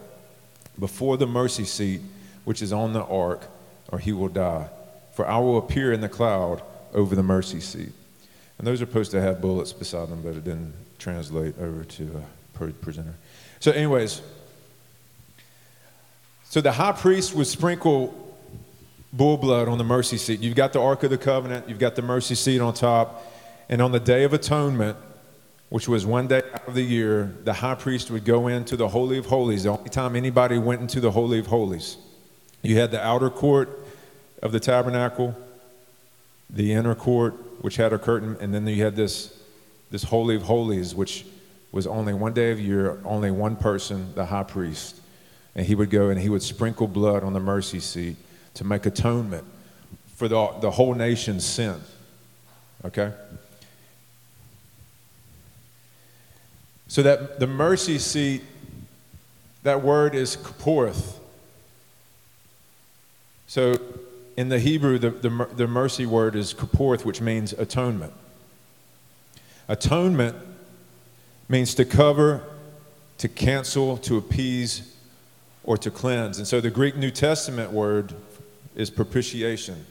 before 0.80 1.18
the 1.18 1.28
mercy 1.28 1.66
seat 1.66 2.02
which 2.44 2.62
is 2.62 2.72
on 2.72 2.94
the 2.94 3.04
ark, 3.04 3.48
or 3.92 4.00
he 4.00 4.14
will 4.14 4.30
die. 4.30 4.70
For 5.16 5.26
I 5.26 5.38
will 5.40 5.58
appear 5.58 5.94
in 5.94 6.02
the 6.02 6.10
cloud 6.10 6.62
over 6.94 7.16
the 7.16 7.24
mercy 7.24 7.62
seat. 7.62 7.92
And 8.58 8.68
those 8.68 8.82
are 8.82 8.86
supposed 8.86 9.12
to 9.12 9.22
have 9.22 9.42
bullets 9.42 9.74
beside 9.74 10.10
them, 10.10 10.22
but 10.22 10.36
it 10.36 10.44
didn't 10.44 10.74
translate 11.00 11.58
over 11.60 11.84
to 11.84 12.24
a 12.60 12.68
presenter. 12.74 13.16
So, 13.60 13.72
anyways, 13.72 14.22
so 16.44 16.62
the 16.62 16.72
high 16.72 16.92
priest 16.92 17.34
would 17.34 17.48
sprinkle 17.48 18.14
bull 19.12 19.38
blood 19.38 19.68
on 19.68 19.78
the 19.78 19.84
mercy 19.84 20.18
seat. 20.18 20.42
You've 20.42 20.56
got 20.56 20.74
the 20.74 20.82
Ark 20.82 21.04
of 21.04 21.10
the 21.10 21.18
Covenant, 21.18 21.70
you've 21.70 21.80
got 21.80 21.96
the 21.96 22.02
mercy 22.02 22.36
seat 22.36 22.60
on 22.60 22.74
top, 22.74 23.26
and 23.70 23.82
on 23.82 23.92
the 23.92 24.00
Day 24.00 24.24
of 24.24 24.34
Atonement, 24.34 24.98
which 25.70 25.88
was 25.88 26.06
one 26.06 26.28
day 26.28 26.42
out 26.54 26.68
of 26.68 26.74
the 26.76 26.84
year, 26.84 27.34
the 27.44 27.54
high 27.54 27.76
priest 27.76 28.12
would 28.12 28.26
go 28.26 28.48
into 28.48 28.76
the 28.76 28.90
Holy 28.90 29.18
of 29.18 29.26
Holies, 29.26 29.64
the 29.64 29.70
only 29.70 29.90
time 29.90 30.16
anybody 30.16 30.58
went 30.58 30.82
into 30.82 31.00
the 31.00 31.12
Holy 31.12 31.40
of 31.40 31.48
Holies. 31.48 31.98
You 32.62 32.78
had 32.78 32.92
the 32.92 33.02
outer 33.02 33.30
court 33.30 33.85
of 34.42 34.52
the 34.52 34.60
tabernacle, 34.60 35.36
the 36.50 36.74
inner 36.74 36.96
court, 36.96 37.34
which 37.62 37.78
had 37.78 37.94
a 37.94 37.98
curtain, 37.98 38.38
and 38.40 38.54
then 38.54 38.68
you 38.68 38.84
had 38.84 38.96
this, 38.96 39.38
this 39.92 40.04
Holy 40.04 40.36
of 40.36 40.44
Holies, 40.44 40.94
which 40.94 41.26
was 41.72 41.88
only 41.88 42.14
one 42.14 42.34
day 42.34 42.52
of 42.52 42.60
year, 42.60 43.00
only 43.04 43.32
one 43.32 43.56
person, 43.56 44.14
the 44.16 44.26
high 44.26 44.44
priest. 44.44 45.02
And 45.56 45.66
he 45.66 45.76
would 45.76 45.90
go 45.90 46.10
and 46.10 46.20
he 46.20 46.30
would 46.30 46.44
sprinkle 46.44 46.88
blood 46.88 47.24
on 47.24 47.34
the 47.34 47.40
mercy 47.40 47.80
seat 47.80 48.18
to 48.54 48.64
make 48.64 48.86
atonement 48.86 49.46
for 50.16 50.28
the, 50.28 50.48
the 50.62 50.72
whole 50.72 50.94
nation's 50.94 51.46
sin. 51.46 51.82
Okay? 52.86 53.12
So 56.88 57.02
that 57.04 57.40
the 57.40 57.48
mercy 57.48 58.00
seat, 58.00 58.44
that 59.64 59.82
word 59.82 60.16
is 60.16 60.38
kaporth. 60.38 61.18
So 63.48 63.78
in 64.38 64.50
the 64.50 64.60
Hebrew, 64.60 64.98
the, 64.98 65.12
the, 65.12 65.50
the 65.56 65.68
mercy 65.68 66.06
word 66.06 66.36
is 66.36 66.54
kaporth, 66.54 67.06
which 67.06 67.22
means 67.22 67.54
atonement. 67.54 68.14
Atonement 69.68 70.36
means 71.48 71.74
to 71.76 71.86
cover, 71.86 72.44
to 73.18 73.28
cancel, 73.28 73.98
to 73.98 74.18
appease, 74.18 74.96
or 75.64 75.78
to 75.78 75.90
cleanse. 75.90 76.38
And 76.38 76.48
so 76.48 76.62
the 76.62 76.70
Greek 76.70 76.96
New 76.96 77.12
Testament 77.12 77.72
word 77.72 78.14
is 78.76 78.90
propitiation, 78.90 79.86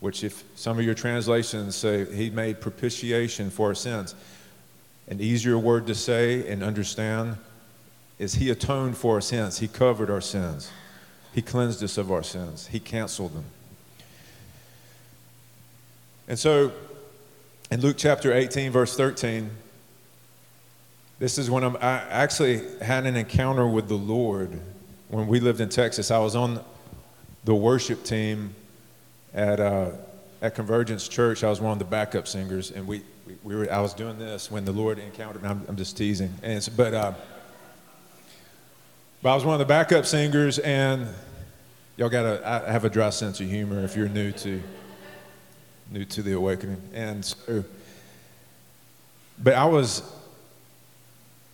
which, 0.00 0.22
if 0.24 0.44
some 0.54 0.78
of 0.78 0.84
your 0.84 0.94
translations 0.94 1.76
say 1.76 2.04
he 2.04 2.30
made 2.30 2.60
propitiation 2.60 3.50
for 3.50 3.68
our 3.68 3.74
sins, 3.74 4.14
an 5.08 5.20
easier 5.20 5.58
word 5.58 5.86
to 5.86 5.94
say 5.94 6.46
and 6.48 6.62
understand 6.62 7.36
is 8.18 8.34
He 8.34 8.50
atoned 8.50 8.96
for 8.96 9.14
our 9.14 9.20
sins. 9.20 9.58
He 9.58 9.68
covered 9.68 10.10
our 10.10 10.20
sins. 10.20 10.70
He 11.32 11.40
cleansed 11.40 11.82
us 11.82 11.98
of 11.98 12.10
our 12.10 12.22
sins. 12.22 12.66
He 12.66 12.80
canceled 12.80 13.34
them. 13.34 13.44
And 16.28 16.38
so, 16.38 16.72
in 17.70 17.80
Luke 17.80 17.96
chapter 17.96 18.34
18, 18.34 18.70
verse 18.70 18.94
13, 18.94 19.50
this 21.18 21.38
is 21.38 21.50
when 21.50 21.64
I'm, 21.64 21.76
I 21.76 22.02
actually 22.10 22.60
had 22.80 23.06
an 23.06 23.16
encounter 23.16 23.66
with 23.66 23.88
the 23.88 23.96
Lord 23.96 24.60
when 25.08 25.26
we 25.26 25.40
lived 25.40 25.62
in 25.62 25.70
Texas. 25.70 26.10
I 26.10 26.18
was 26.18 26.36
on 26.36 26.62
the 27.44 27.54
worship 27.54 28.04
team 28.04 28.54
at, 29.32 29.58
uh, 29.58 29.92
at 30.42 30.54
Convergence 30.54 31.08
Church. 31.08 31.42
I 31.42 31.48
was 31.48 31.62
one 31.62 31.72
of 31.72 31.78
the 31.78 31.86
backup 31.86 32.28
singers, 32.28 32.72
and 32.72 32.86
we, 32.86 33.00
we, 33.26 33.36
we 33.42 33.56
were, 33.56 33.72
I 33.72 33.80
was 33.80 33.94
doing 33.94 34.18
this 34.18 34.50
when 34.50 34.66
the 34.66 34.72
Lord 34.72 34.98
encountered 34.98 35.42
me. 35.42 35.48
I'm, 35.48 35.64
I'm 35.66 35.76
just 35.76 35.96
teasing. 35.96 36.34
And 36.42 36.68
but, 36.76 36.92
uh, 36.92 37.14
but 39.22 39.30
I 39.30 39.34
was 39.34 39.46
one 39.46 39.54
of 39.54 39.60
the 39.60 39.64
backup 39.64 40.04
singers, 40.04 40.58
and 40.58 41.08
y'all 41.96 42.10
got 42.10 42.24
to 42.24 42.70
have 42.70 42.84
a 42.84 42.90
dry 42.90 43.08
sense 43.08 43.40
of 43.40 43.48
humor 43.48 43.82
if 43.82 43.96
you're 43.96 44.10
new 44.10 44.30
to 44.32 44.62
new 45.90 46.04
to 46.04 46.22
the 46.22 46.32
awakening. 46.32 46.80
And 46.94 47.24
so, 47.24 47.64
but 49.42 49.54
I 49.54 49.64
was, 49.64 50.02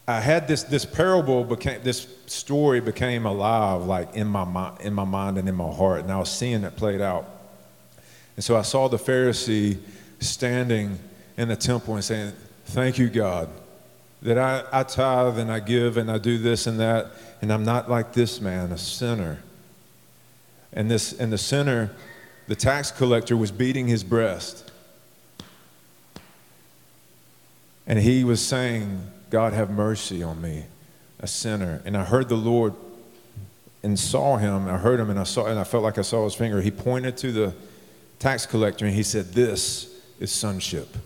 I 0.07 0.21
had 0.21 0.49
this 0.49 0.65
this 0.65 0.85
parable 0.85 1.45
became 1.45 1.83
this 1.83 2.07
story 2.27 2.81
became 2.81 3.27
alive 3.27 3.83
like 3.83 4.15
in 4.15 4.27
my 4.27 4.45
mind, 4.45 4.81
in 4.81 4.95
my 4.95 5.05
mind 5.05 5.39
and 5.39 5.49
in 5.49 5.55
my 5.55 5.71
heart, 5.71 6.01
and 6.01 6.13
I 6.13 6.19
was 6.19 6.31
seeing 6.31 6.65
it 6.65 6.77
played 6.77 7.01
out. 7.01 7.29
And 8.37 8.45
so 8.45 8.57
I 8.57 8.63
saw 8.63 8.89
the 8.89 8.97
Pharisee 8.97 9.79
standing 10.21 10.99
in 11.37 11.49
the 11.49 11.57
temple 11.57 11.95
and 11.95 12.05
saying, 12.05 12.33
"Thank 12.67 12.99
you, 12.99 13.09
God." 13.09 13.49
That 14.23 14.39
I, 14.39 14.65
I 14.73 14.85
tithe 14.85 15.39
and 15.39 15.53
I 15.53 15.61
give 15.61 15.99
and 15.99 16.11
I 16.11 16.17
do 16.17 16.39
this 16.39 16.67
and 16.67 16.81
that, 16.81 17.09
and 17.43 17.53
I'm 17.53 17.63
not 17.63 17.91
like 17.91 18.15
this 18.15 18.41
man, 18.41 18.73
a 18.73 18.79
sinner. 18.79 19.41
And 20.73 20.91
this 20.91 21.13
and 21.13 21.31
the 21.31 21.39
sinner 21.39 21.91
the 22.47 22.57
tax 22.57 22.91
collector 22.91 23.37
was 23.37 23.51
beating 23.51 23.87
his 23.87 24.05
breast. 24.05 24.71
And 27.87 27.99
he 27.99 28.25
was 28.25 28.45
saying, 28.45 29.11
God, 29.31 29.53
have 29.53 29.71
mercy 29.71 30.23
on 30.23 30.41
me, 30.41 30.65
a 31.21 31.27
sinner. 31.27 31.83
And 31.85 31.97
I 31.97 32.05
heard 32.05 32.29
the 32.29 32.37
Lord 32.37 32.75
and 33.83 33.99
saw 33.99 34.37
him. 34.37 34.69
I 34.69 34.79
heard 34.79 34.99
him 34.99 35.11
and 35.11 35.19
I 35.19 35.25
saw 35.25 35.47
and 35.47 35.59
I 35.59 35.65
felt 35.65 35.83
like 35.83 35.99
I 35.99 36.03
saw 36.03 36.25
his 36.25 36.35
finger. 36.35 36.61
He 36.63 36.71
pointed 36.71 37.17
to 37.19 37.33
the 37.33 37.55
tax 38.19 38.47
collector 38.47 38.87
and 38.87 38.95
he 38.95 39.03
said, 39.03 39.33
This 39.33 39.95
is 40.19 40.33
sonship. 40.33 40.97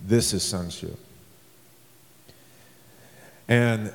This 0.00 0.32
is 0.32 0.42
sonship. 0.42 0.98
And 3.48 3.92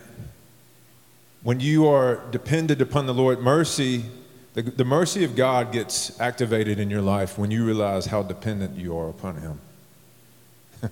when 1.44 1.60
you 1.60 1.88
are 1.88 2.24
dependent 2.32 2.82
upon 2.82 3.06
the 3.06 3.14
Lord, 3.14 3.40
mercy 3.40 4.06
the, 4.54 4.62
the 4.62 4.86
mercy 4.86 5.24
of 5.24 5.36
God 5.36 5.72
gets 5.72 6.20
activated 6.20 6.80
in 6.80 6.90
your 6.90 7.02
life 7.02 7.38
when 7.38 7.50
you 7.50 7.66
realize 7.66 8.06
how 8.06 8.22
dependent 8.22 8.78
you 8.78 8.96
are 8.98 9.10
upon 9.10 9.38
Him. 9.38 9.60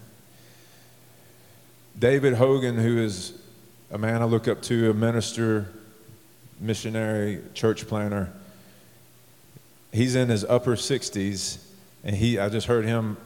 David 2.00 2.34
Hogan, 2.34 2.78
who 2.78 2.98
is 2.98 3.40
a 3.92 3.98
man 3.98 4.22
I 4.22 4.26
look 4.26 4.48
up 4.48 4.62
to, 4.64 4.90
a 4.90 4.94
minister, 4.94 5.72
missionary, 6.60 7.42
church 7.54 7.88
planner, 7.88 8.32
he's 9.92 10.16
in 10.16 10.30
his 10.30 10.44
upper 10.46 10.76
60s, 10.76 11.64
and 12.04 12.16
he, 12.16 12.40
I 12.40 12.50
just 12.50 12.66
heard 12.66 12.86
him 12.86 13.18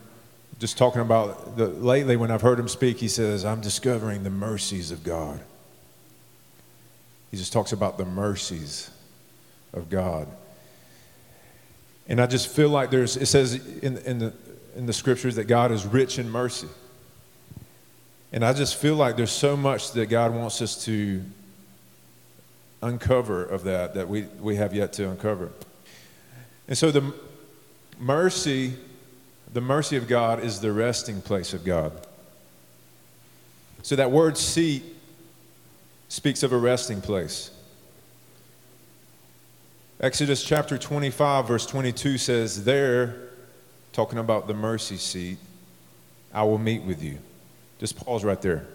just 0.60 0.78
talking 0.78 1.02
about 1.02 1.58
the, 1.58 1.68
lately 1.68 2.16
when 2.16 2.32
I've 2.32 2.42
heard 2.42 2.60
him 2.60 2.68
speak, 2.68 2.98
he 2.98 3.08
says, 3.08 3.46
I'm 3.46 3.62
discovering 3.62 4.24
the 4.24 4.30
mercies 4.30 4.92
of 4.92 5.04
God. 5.04 5.40
He 7.32 7.38
just 7.38 7.54
talks 7.54 7.72
about 7.72 7.98
the 7.98 8.06
mercies 8.06 8.90
of 9.76 9.90
God. 9.90 10.28
And 12.08 12.22
I 12.22 12.28
just 12.28 12.48
feel 12.48 12.70
like 12.70 12.92
there's, 12.92 13.18
it 13.18 13.26
says 13.26 13.56
in, 13.56 13.98
in, 14.00 14.20
the, 14.20 14.34
in 14.76 14.86
the 14.86 14.94
scriptures 14.94 15.36
that 15.36 15.46
God 15.46 15.72
is 15.72 15.86
rich 15.86 16.20
in 16.20 16.30
mercy. 16.30 16.68
And 18.32 18.44
I 18.44 18.54
just 18.54 18.76
feel 18.76 18.96
like 18.96 19.16
there's 19.16 19.32
so 19.32 19.56
much 19.56 19.92
that 19.94 20.08
God 20.08 20.34
wants 20.34 20.62
us 20.62 20.84
to 20.86 21.24
uncover 22.82 23.44
of 23.44 23.64
that 23.64 23.96
that 23.96 24.08
we, 24.08 24.24
we 24.40 24.58
have 24.58 24.74
yet 24.74 24.94
to 24.94 25.10
uncover. 25.10 25.52
And 26.68 26.78
so 26.78 26.92
the 26.92 27.14
mercy, 28.00 28.74
the 29.54 29.62
mercy 29.62 29.98
of 29.98 30.08
God 30.08 30.44
is 30.44 30.60
the 30.60 30.72
resting 30.72 31.22
place 31.22 31.54
of 31.54 31.64
God. 31.64 31.92
So 33.82 33.96
that 33.96 34.12
word 34.12 34.38
seat 34.38 34.84
speaks 36.10 36.44
of 36.44 36.52
a 36.52 36.58
resting 36.58 37.02
place. 37.02 37.52
Exodus 40.02 40.44
chapter 40.44 40.78
25, 40.78 41.48
verse 41.48 41.66
22 41.66 42.18
says, 42.18 42.66
There, 42.66 43.16
talking 43.94 44.20
about 44.20 44.46
the 44.46 44.54
mercy 44.54 44.98
seat, 44.98 45.38
I 46.34 46.44
will 46.44 46.58
meet 46.58 46.84
with 46.84 47.02
you. 47.02 47.18
Just 47.80 47.96
pause 47.96 48.26
right 48.26 48.42
there. 48.42 48.66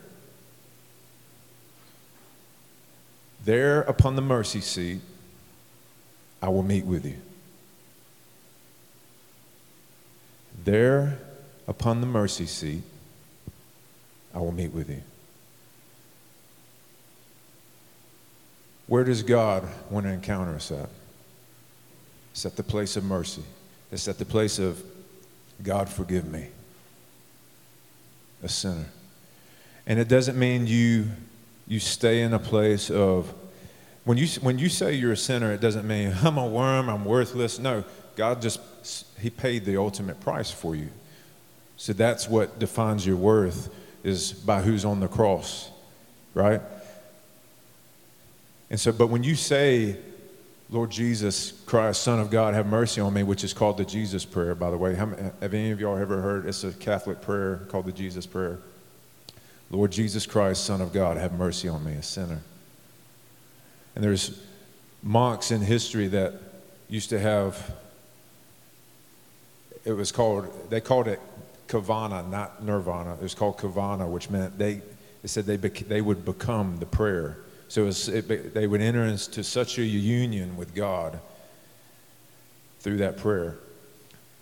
There 3.44 3.82
upon 3.82 4.16
the 4.16 4.22
mercy 4.22 4.62
seat, 4.62 5.00
I 6.42 6.48
will 6.48 6.62
meet 6.62 6.86
with 6.86 7.04
you. 7.04 7.16
There 10.64 11.18
upon 11.68 12.00
the 12.00 12.06
mercy 12.06 12.46
seat, 12.46 12.82
I 14.34 14.38
will 14.38 14.52
meet 14.52 14.72
with 14.72 14.88
you. 14.88 15.02
Where 18.86 19.04
does 19.04 19.22
God 19.22 19.68
want 19.90 20.06
to 20.06 20.12
encounter 20.12 20.54
us 20.54 20.72
at? 20.72 20.88
It's 22.32 22.46
at 22.46 22.56
the 22.56 22.62
place 22.62 22.96
of 22.96 23.04
mercy. 23.04 23.42
It's 23.92 24.08
at 24.08 24.18
the 24.18 24.24
place 24.24 24.58
of, 24.58 24.82
God, 25.62 25.88
forgive 25.88 26.30
me, 26.30 26.48
a 28.42 28.48
sinner. 28.48 28.86
And 29.86 29.98
it 29.98 30.08
doesn't 30.08 30.38
mean 30.38 30.66
you, 30.66 31.06
you 31.66 31.80
stay 31.80 32.22
in 32.22 32.32
a 32.32 32.38
place 32.38 32.90
of, 32.90 33.32
when 34.04 34.16
you, 34.16 34.26
when 34.40 34.58
you 34.58 34.68
say 34.68 34.94
you're 34.94 35.12
a 35.12 35.16
sinner, 35.16 35.52
it 35.52 35.60
doesn't 35.60 35.86
mean 35.86 36.14
I'm 36.22 36.38
a 36.38 36.46
worm, 36.46 36.88
I'm 36.88 37.04
worthless. 37.04 37.58
No, 37.58 37.84
God 38.16 38.40
just, 38.40 38.60
He 39.20 39.30
paid 39.30 39.64
the 39.64 39.76
ultimate 39.76 40.20
price 40.20 40.50
for 40.50 40.76
you. 40.76 40.88
So 41.76 41.92
that's 41.92 42.28
what 42.28 42.58
defines 42.58 43.06
your 43.06 43.16
worth 43.16 43.74
is 44.04 44.32
by 44.32 44.62
who's 44.62 44.84
on 44.84 45.00
the 45.00 45.08
cross, 45.08 45.70
right? 46.34 46.60
And 48.70 48.78
so, 48.78 48.92
but 48.92 49.08
when 49.08 49.24
you 49.24 49.34
say, 49.34 49.96
Lord 50.70 50.90
Jesus 50.90 51.52
Christ, 51.66 52.02
Son 52.02 52.20
of 52.20 52.30
God, 52.30 52.54
have 52.54 52.66
mercy 52.66 53.00
on 53.00 53.12
me, 53.12 53.24
which 53.24 53.42
is 53.42 53.52
called 53.52 53.76
the 53.76 53.84
Jesus 53.84 54.24
Prayer, 54.24 54.54
by 54.54 54.70
the 54.70 54.78
way. 54.78 54.94
Have 54.94 55.42
any 55.42 55.72
of 55.72 55.80
y'all 55.80 55.98
ever 55.98 56.20
heard? 56.20 56.46
It's 56.46 56.62
a 56.62 56.70
Catholic 56.70 57.20
prayer 57.20 57.62
called 57.68 57.86
the 57.86 57.92
Jesus 57.92 58.24
Prayer. 58.24 58.60
Lord 59.72 59.90
Jesus 59.90 60.26
Christ, 60.26 60.64
Son 60.64 60.80
of 60.80 60.92
God, 60.92 61.16
have 61.16 61.32
mercy 61.32 61.68
on 61.68 61.84
me, 61.84 61.94
a 61.94 62.02
sinner. 62.04 62.40
And 63.96 64.04
there's 64.04 64.40
monks 65.02 65.50
in 65.50 65.60
history 65.60 66.06
that 66.08 66.34
used 66.88 67.10
to 67.10 67.18
have, 67.18 67.74
it 69.84 69.92
was 69.92 70.12
called, 70.12 70.70
they 70.70 70.80
called 70.80 71.08
it 71.08 71.20
kavana, 71.66 72.28
not 72.30 72.62
nirvana. 72.62 73.14
It 73.14 73.22
was 73.22 73.34
called 73.34 73.58
kavana, 73.58 74.08
which 74.08 74.30
meant 74.30 74.56
they, 74.56 74.82
they 75.22 75.28
said 75.28 75.46
they, 75.46 75.56
they 75.56 76.00
would 76.00 76.24
become 76.24 76.76
the 76.78 76.86
prayer. 76.86 77.38
So 77.70 77.86
it, 77.86 78.08
it, 78.08 78.52
they 78.52 78.66
would 78.66 78.80
enter 78.80 79.04
into 79.04 79.44
such 79.44 79.78
a 79.78 79.84
union 79.84 80.56
with 80.56 80.74
God 80.74 81.20
through 82.80 82.96
that 82.96 83.16
prayer. 83.16 83.58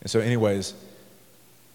And 0.01 0.11
so, 0.11 0.21
anyways, 0.21 0.73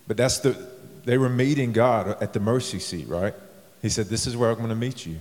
but 0.07 0.17
that's 0.17 0.39
the, 0.39 0.57
they 1.05 1.19
were 1.19 1.29
meeting 1.29 1.71
God 1.71 2.17
at 2.23 2.33
the 2.33 2.39
mercy 2.39 2.79
seat, 2.79 3.07
right? 3.07 3.35
He 3.83 3.89
said, 3.89 4.07
This 4.07 4.25
is 4.25 4.35
where 4.35 4.49
I'm 4.49 4.57
going 4.57 4.69
to 4.69 4.75
meet 4.75 5.05
you 5.05 5.19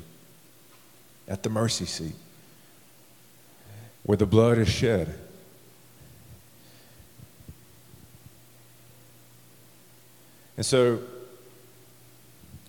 at 1.29 1.43
the 1.43 1.51
mercy 1.51 1.85
seat 1.85 2.15
where 4.05 4.17
the 4.17 4.25
blood 4.25 4.57
is 4.57 4.71
shed. 4.71 5.15
And 10.57 10.65
so, 10.65 11.01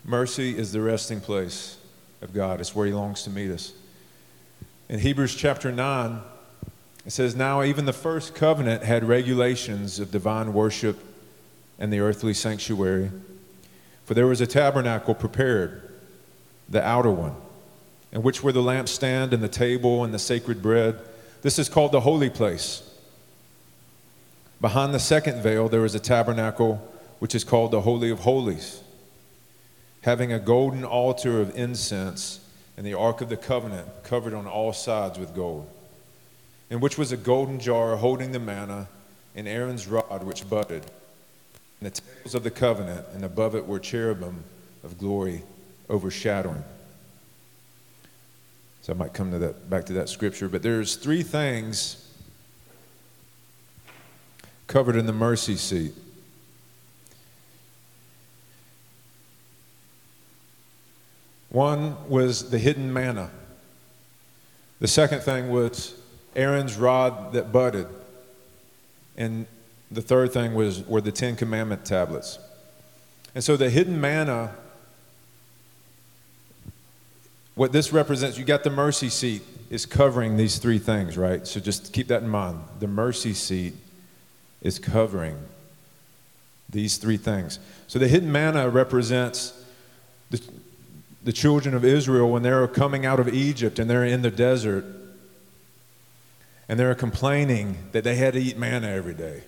mercy 0.03 0.57
is 0.57 0.73
the 0.73 0.81
resting 0.81 1.21
place 1.21 1.77
of 2.23 2.33
God. 2.33 2.59
It's 2.59 2.75
where 2.75 2.87
He 2.87 2.93
longs 2.93 3.23
to 3.23 3.29
meet 3.29 3.51
us. 3.51 3.73
In 4.89 4.99
Hebrews 4.99 5.35
chapter 5.35 5.71
9, 5.71 6.21
it 7.05 7.11
says, 7.11 7.35
Now 7.35 7.63
even 7.63 7.85
the 7.85 7.93
first 7.93 8.33
covenant 8.33 8.83
had 8.83 9.03
regulations 9.03 9.99
of 9.99 10.11
divine 10.11 10.53
worship 10.53 10.99
and 11.77 11.91
the 11.91 11.99
earthly 11.99 12.33
sanctuary. 12.33 13.11
For 14.05 14.13
there 14.13 14.27
was 14.27 14.41
a 14.41 14.47
tabernacle 14.47 15.15
prepared, 15.15 15.81
the 16.69 16.85
outer 16.85 17.11
one, 17.11 17.35
in 18.11 18.23
which 18.23 18.43
were 18.43 18.51
the 18.51 18.61
lampstand 18.61 19.33
and 19.33 19.43
the 19.43 19.49
table 19.49 20.03
and 20.03 20.13
the 20.13 20.19
sacred 20.19 20.61
bread. 20.61 20.99
This 21.41 21.59
is 21.59 21.69
called 21.69 21.91
the 21.91 22.01
holy 22.01 22.29
place. 22.29 22.89
Behind 24.61 24.93
the 24.93 24.99
second 24.99 25.41
veil, 25.41 25.67
there 25.67 25.81
was 25.81 25.95
a 25.95 25.99
tabernacle 25.99 26.89
which 27.19 27.35
is 27.35 27.43
called 27.43 27.71
the 27.71 27.81
Holy 27.81 28.09
of 28.09 28.19
Holies. 28.19 28.81
Having 30.03 30.31
a 30.31 30.39
golden 30.39 30.83
altar 30.85 31.41
of 31.41 31.57
incense 31.57 32.39
and 32.77 32.85
the 32.85 32.93
ark 32.93 33.21
of 33.21 33.29
the 33.29 33.37
covenant 33.37 33.87
covered 34.03 34.33
on 34.33 34.45
all 34.45 34.73
sides 34.73 35.17
with 35.17 35.33
gold, 35.35 35.67
in 36.69 36.79
which 36.79 36.97
was 36.97 37.11
a 37.11 37.17
golden 37.17 37.59
jar 37.59 37.95
holding 37.95 38.31
the 38.31 38.39
manna 38.39 38.87
and 39.35 39.47
Aaron's 39.47 39.87
rod 39.87 40.23
which 40.23 40.47
budded, 40.49 40.83
and 41.79 41.91
the 41.91 42.01
tables 42.01 42.35
of 42.35 42.43
the 42.43 42.51
covenant, 42.51 43.05
and 43.13 43.23
above 43.23 43.55
it 43.55 43.65
were 43.65 43.79
cherubim 43.79 44.43
of 44.83 44.97
glory 44.97 45.41
overshadowing. 45.89 46.63
So 48.81 48.93
I 48.93 48.97
might 48.97 49.13
come 49.13 49.31
to 49.31 49.39
that 49.39 49.69
back 49.69 49.85
to 49.85 49.93
that 49.93 50.09
scripture, 50.09 50.49
but 50.49 50.61
there's 50.61 50.97
three 50.97 51.23
things 51.23 52.05
covered 54.67 54.97
in 54.97 55.05
the 55.05 55.13
mercy 55.13 55.55
seat. 55.55 55.93
One 61.53 62.09
was 62.09 62.49
the 62.49 62.57
hidden 62.57 62.91
manna. 62.91 63.29
The 64.79 64.87
second 64.87 65.21
thing 65.21 65.49
was 65.49 65.93
Aaron's 66.35 66.75
rod 66.75 67.33
that 67.33 67.51
budded. 67.51 67.87
And 69.15 69.45
the 69.91 70.01
third 70.01 70.33
thing 70.33 70.55
was 70.55 70.81
were 70.87 70.99
the 70.99 71.11
Ten 71.11 71.35
Commandment 71.35 71.85
tablets. 71.85 72.39
And 73.35 73.43
so 73.43 73.55
the 73.55 73.69
hidden 73.69 74.01
manna, 74.01 74.55
what 77.53 77.71
this 77.71 77.93
represents, 77.93 78.39
you 78.39 78.45
got 78.45 78.63
the 78.63 78.71
mercy 78.71 79.09
seat 79.09 79.43
is 79.69 79.85
covering 79.85 80.37
these 80.37 80.57
three 80.57 80.79
things, 80.79 81.19
right? 81.19 81.45
So 81.45 81.59
just 81.59 81.93
keep 81.93 82.07
that 82.07 82.23
in 82.23 82.29
mind. 82.29 82.63
The 82.79 82.87
mercy 82.87 83.35
seat 83.35 83.75
is 84.63 84.79
covering 84.79 85.37
these 86.67 86.97
three 86.97 87.17
things. 87.17 87.59
So 87.85 87.99
the 87.99 88.07
hidden 88.07 88.31
manna 88.31 88.69
represents 88.69 89.53
the, 90.31 90.41
the 91.23 91.33
children 91.33 91.73
of 91.73 91.85
Israel 91.85 92.29
when 92.31 92.43
they're 92.43 92.67
coming 92.67 93.05
out 93.05 93.19
of 93.19 93.33
Egypt 93.33 93.79
and 93.79 93.89
they're 93.89 94.03
in 94.03 94.21
the 94.21 94.31
desert 94.31 94.85
and 96.67 96.79
they're 96.79 96.95
complaining 96.95 97.77
that 97.91 98.03
they 98.03 98.15
had 98.15 98.33
to 98.33 98.41
eat 98.41 98.57
manna 98.57 98.87
every 98.87 99.13
day. 99.13 99.43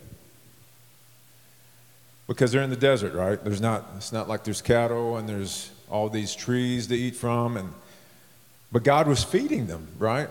Because 2.27 2.51
they're 2.51 2.61
in 2.61 2.69
the 2.69 2.75
desert, 2.75 3.13
right? 3.13 3.41
There's 3.43 3.61
not, 3.61 3.85
it's 3.97 4.11
not 4.11 4.27
like 4.27 4.43
there's 4.43 4.61
cattle 4.61 5.17
and 5.17 5.29
there's 5.29 5.69
all 5.89 6.09
these 6.09 6.33
trees 6.33 6.87
to 6.87 6.95
eat 6.95 7.15
from. 7.15 7.57
And, 7.57 7.73
but 8.71 8.83
God 8.83 9.07
was 9.07 9.23
feeding 9.23 9.67
them, 9.67 9.87
right? 9.99 10.29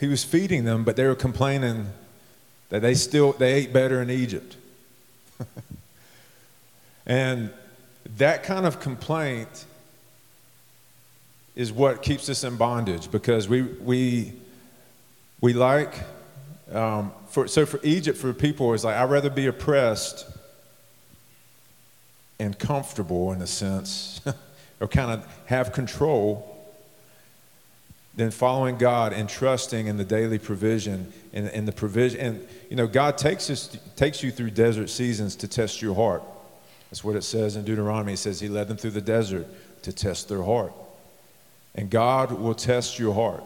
He 0.00 0.08
was 0.08 0.24
feeding 0.24 0.64
them, 0.64 0.84
but 0.84 0.96
they 0.96 1.06
were 1.06 1.14
complaining 1.14 1.88
that 2.70 2.82
they 2.82 2.94
still 2.94 3.32
they 3.32 3.52
ate 3.52 3.72
better 3.72 4.02
in 4.02 4.10
Egypt. 4.10 4.56
and 7.06 7.50
that 8.16 8.42
kind 8.42 8.66
of 8.66 8.80
complaint 8.80 9.64
is 11.56 11.72
what 11.72 12.02
keeps 12.02 12.28
us 12.28 12.44
in 12.44 12.56
bondage 12.56 13.10
because 13.10 13.48
we, 13.48 13.62
we, 13.62 14.32
we 15.40 15.52
like, 15.52 15.94
um, 16.72 17.12
for, 17.28 17.46
so 17.46 17.64
for 17.64 17.78
Egypt, 17.82 18.18
for 18.18 18.32
people, 18.32 18.74
it's 18.74 18.84
like, 18.84 18.96
I'd 18.96 19.10
rather 19.10 19.30
be 19.30 19.46
oppressed 19.46 20.26
and 22.38 22.58
comfortable 22.58 23.32
in 23.32 23.40
a 23.40 23.46
sense, 23.46 24.20
or 24.80 24.88
kind 24.88 25.10
of 25.10 25.26
have 25.46 25.72
control 25.72 26.50
than 28.16 28.30
following 28.30 28.76
God 28.76 29.12
and 29.12 29.28
trusting 29.28 29.86
in 29.86 29.96
the 29.96 30.04
daily 30.04 30.38
provision 30.38 31.12
and, 31.32 31.48
and 31.48 31.66
the 31.66 31.72
provision. 31.72 32.20
And, 32.20 32.48
you 32.70 32.76
know, 32.76 32.86
God 32.86 33.18
takes, 33.18 33.50
us, 33.50 33.76
takes 33.96 34.22
you 34.22 34.30
through 34.30 34.50
desert 34.50 34.88
seasons 34.88 35.36
to 35.36 35.48
test 35.48 35.82
your 35.82 35.94
heart. 35.94 36.22
That's 36.90 37.02
what 37.02 37.16
it 37.16 37.22
says 37.22 37.56
in 37.56 37.64
Deuteronomy. 37.64 38.12
It 38.12 38.18
says 38.18 38.40
he 38.40 38.48
led 38.48 38.68
them 38.68 38.76
through 38.76 38.92
the 38.92 39.00
desert 39.00 39.46
to 39.82 39.92
test 39.92 40.28
their 40.28 40.42
heart. 40.42 40.72
And 41.74 41.90
God 41.90 42.32
will 42.32 42.54
test 42.54 42.98
your 42.98 43.14
heart. 43.14 43.42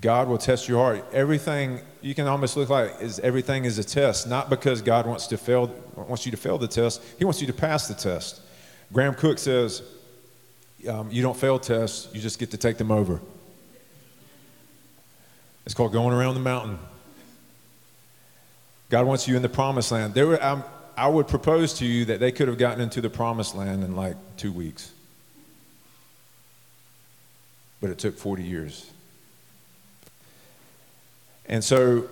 God 0.00 0.28
will 0.28 0.38
test 0.38 0.68
your 0.68 0.78
heart. 0.78 1.04
Everything 1.12 1.80
you 2.02 2.14
can 2.14 2.26
almost 2.26 2.56
look 2.56 2.68
like 2.68 3.00
is 3.00 3.20
everything 3.20 3.64
is 3.64 3.78
a 3.78 3.84
test, 3.84 4.26
not 4.26 4.50
because 4.50 4.82
God 4.82 5.06
wants 5.06 5.28
to 5.28 5.36
fail 5.36 5.72
wants 5.94 6.26
you 6.26 6.32
to 6.32 6.36
fail 6.36 6.58
the 6.58 6.66
test. 6.66 7.00
He 7.18 7.24
wants 7.24 7.40
you 7.40 7.46
to 7.46 7.52
pass 7.52 7.86
the 7.86 7.94
test. 7.94 8.40
Graham 8.92 9.14
Cooke 9.14 9.38
says, 9.38 9.82
um, 10.88 11.08
"You 11.12 11.22
don't 11.22 11.36
fail 11.36 11.56
tests; 11.60 12.08
you 12.12 12.20
just 12.20 12.40
get 12.40 12.50
to 12.50 12.56
take 12.56 12.78
them 12.78 12.90
over." 12.90 13.20
It's 15.64 15.74
called 15.74 15.92
going 15.92 16.12
around 16.12 16.34
the 16.34 16.40
mountain. 16.40 16.80
God 18.90 19.06
wants 19.06 19.28
you 19.28 19.36
in 19.36 19.42
the 19.42 19.48
promised 19.48 19.92
land. 19.92 20.14
There 20.14 20.26
were, 20.26 20.44
um, 20.44 20.64
I 20.96 21.06
would 21.06 21.28
propose 21.28 21.74
to 21.74 21.86
you 21.86 22.06
that 22.06 22.18
they 22.18 22.32
could 22.32 22.48
have 22.48 22.58
gotten 22.58 22.80
into 22.80 23.00
the 23.00 23.08
promised 23.08 23.54
land 23.54 23.84
in 23.84 23.94
like 23.94 24.16
two 24.36 24.50
weeks 24.50 24.90
but 27.82 27.90
it 27.90 27.98
took 27.98 28.16
40 28.16 28.44
years. 28.44 28.90
And 31.46 31.62
so 31.62 32.08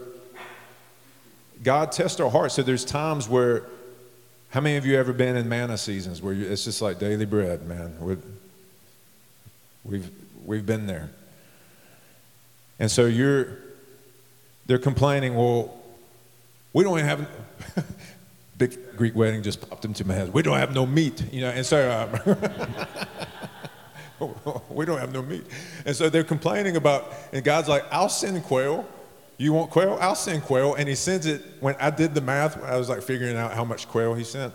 God 1.62 1.92
tests 1.92 2.18
our 2.20 2.28
hearts. 2.28 2.56
So 2.56 2.62
there's 2.62 2.84
times 2.84 3.28
where, 3.28 3.62
how 4.50 4.60
many 4.60 4.76
of 4.76 4.84
you 4.84 4.98
ever 4.98 5.12
been 5.12 5.36
in 5.36 5.48
manna 5.48 5.78
seasons 5.78 6.20
where 6.20 6.34
it's 6.34 6.64
just 6.64 6.82
like 6.82 6.98
daily 6.98 7.24
bread, 7.24 7.66
man? 7.66 7.96
we 8.00 8.16
we've, 9.84 10.10
we've 10.44 10.66
been 10.66 10.86
there. 10.86 11.08
And 12.80 12.90
so 12.90 13.06
you're, 13.06 13.58
they're 14.66 14.78
complaining, 14.78 15.36
well, 15.36 15.72
we 16.72 16.82
don't 16.82 16.98
have, 16.98 17.28
big 18.58 18.76
Greek 18.96 19.14
wedding 19.14 19.42
just 19.42 19.68
popped 19.68 19.84
into 19.84 20.04
my 20.04 20.14
head. 20.14 20.34
We 20.34 20.42
don't 20.42 20.58
have 20.58 20.74
no 20.74 20.84
meat, 20.84 21.22
you 21.32 21.42
know, 21.42 21.50
and 21.50 21.64
so, 21.64 22.10
um, 22.12 22.36
we 24.70 24.84
don't 24.84 24.98
have 24.98 25.12
no 25.12 25.22
meat. 25.22 25.44
And 25.84 25.94
so 25.94 26.08
they're 26.08 26.24
complaining 26.24 26.76
about, 26.76 27.12
and 27.32 27.44
God's 27.44 27.68
like, 27.68 27.84
I'll 27.90 28.08
send 28.08 28.42
quail. 28.44 28.86
You 29.38 29.52
want 29.52 29.70
quail? 29.70 29.96
I'll 30.00 30.14
send 30.14 30.42
quail. 30.42 30.74
And 30.74 30.88
he 30.88 30.94
sends 30.94 31.26
it, 31.26 31.42
when 31.60 31.74
I 31.80 31.90
did 31.90 32.14
the 32.14 32.20
math, 32.20 32.62
I 32.62 32.76
was 32.76 32.88
like 32.88 33.02
figuring 33.02 33.36
out 33.36 33.52
how 33.52 33.64
much 33.64 33.88
quail 33.88 34.14
he 34.14 34.24
sent. 34.24 34.52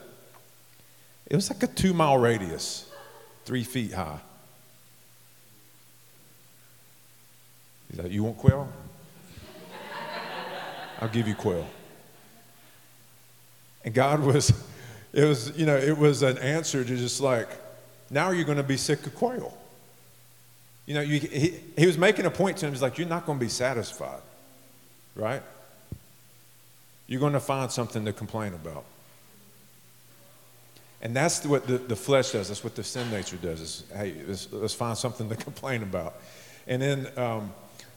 It 1.27 1.35
was 1.35 1.49
like 1.49 1.63
a 1.63 1.67
two 1.67 1.93
mile 1.93 2.17
radius, 2.17 2.89
three 3.45 3.63
feet 3.63 3.93
high. 3.93 4.19
He's 7.89 7.99
like, 7.99 8.11
You 8.11 8.23
want 8.23 8.37
quail? 8.37 8.71
I'll 11.01 11.09
give 11.09 11.27
you 11.27 11.35
quail. 11.35 11.65
And 13.83 13.93
God 13.93 14.19
was, 14.19 14.51
it 15.13 15.25
was, 15.25 15.57
you 15.57 15.65
know, 15.65 15.77
it 15.77 15.97
was 15.97 16.21
an 16.21 16.37
answer 16.37 16.83
to 16.83 16.95
just 16.95 17.21
like, 17.21 17.49
now 18.09 18.31
you're 18.31 18.45
going 18.45 18.57
to 18.57 18.63
be 18.63 18.77
sick 18.77 19.05
of 19.05 19.15
quail. 19.15 19.57
You 20.85 20.93
know, 20.93 21.01
you, 21.01 21.19
he, 21.19 21.59
he 21.77 21.87
was 21.87 21.97
making 21.97 22.25
a 22.25 22.31
point 22.31 22.57
to 22.57 22.67
him. 22.67 22.73
He's 22.73 22.81
like, 22.81 22.97
You're 22.97 23.07
not 23.07 23.25
going 23.25 23.39
to 23.39 23.45
be 23.45 23.49
satisfied, 23.49 24.21
right? 25.15 25.41
You're 27.07 27.19
going 27.19 27.33
to 27.33 27.39
find 27.39 27.71
something 27.71 28.05
to 28.05 28.13
complain 28.13 28.53
about. 28.53 28.85
And 31.01 31.15
that's 31.15 31.45
what 31.45 31.67
the, 31.67 31.77
the 31.77 31.95
flesh 31.95 32.31
does. 32.31 32.47
That's 32.47 32.63
what 32.63 32.75
the 32.75 32.83
sin 32.83 33.09
nature 33.11 33.37
does. 33.37 33.61
Is 33.61 33.83
hey, 33.95 34.15
let's, 34.27 34.51
let's 34.51 34.73
find 34.73 34.97
something 34.97 35.29
to 35.29 35.35
complain 35.47 35.83
about. 35.83 36.15
And 36.67 36.81
then 36.81 37.07
um, 37.17 37.53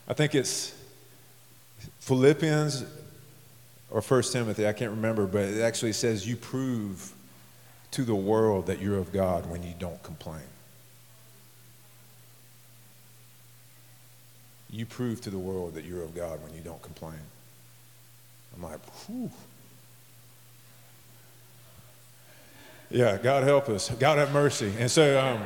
I 0.07 0.15
think 0.15 0.35
it's 0.35 0.75
Philippians 2.01 2.85
or 3.91 4.03
First 4.03 4.33
Timothy. 4.33 4.67
I 4.67 4.73
can't 4.73 4.91
remember, 4.91 5.27
but 5.27 5.43
it 5.43 5.63
actually 5.63 5.93
says 5.93 6.29
you 6.29 6.37
prove 6.37 7.13
to 7.93 8.03
the 8.05 8.15
world 8.15 8.67
that 8.67 8.81
you're 8.81 8.99
of 8.99 9.13
God 9.13 9.49
when 9.51 9.63
you 9.63 9.75
don't 9.79 10.03
complain. 10.03 10.43
You 14.71 14.85
prove 14.85 15.21
to 15.23 15.31
the 15.31 15.39
world 15.39 15.75
that 15.75 15.85
you're 15.85 16.03
of 16.03 16.15
God 16.15 16.43
when 16.43 16.55
you 16.55 16.61
don't 16.61 16.83
complain. 16.83 17.19
I'm 18.55 18.63
like, 18.63 18.81
whew. 19.07 19.31
Yeah, 22.91 23.19
God 23.19 23.45
help 23.45 23.69
us. 23.69 23.91
God 23.91 24.19
have 24.19 24.33
mercy. 24.33 24.73
And 24.79 24.91
so, 24.91 25.21
um, 25.21 25.43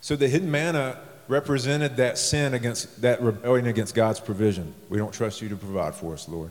so 0.00 0.16
the 0.16 0.28
hidden 0.28 0.50
manna 0.50 0.98
represented 1.28 1.96
that 1.96 2.18
sin 2.18 2.52
against 2.54 3.00
that 3.00 3.22
rebellion 3.22 3.66
against 3.66 3.94
God's 3.94 4.20
provision. 4.20 4.74
We 4.88 4.98
don't 4.98 5.12
trust 5.12 5.40
you 5.40 5.48
to 5.48 5.56
provide 5.56 5.94
for 5.94 6.12
us, 6.12 6.28
Lord. 6.28 6.50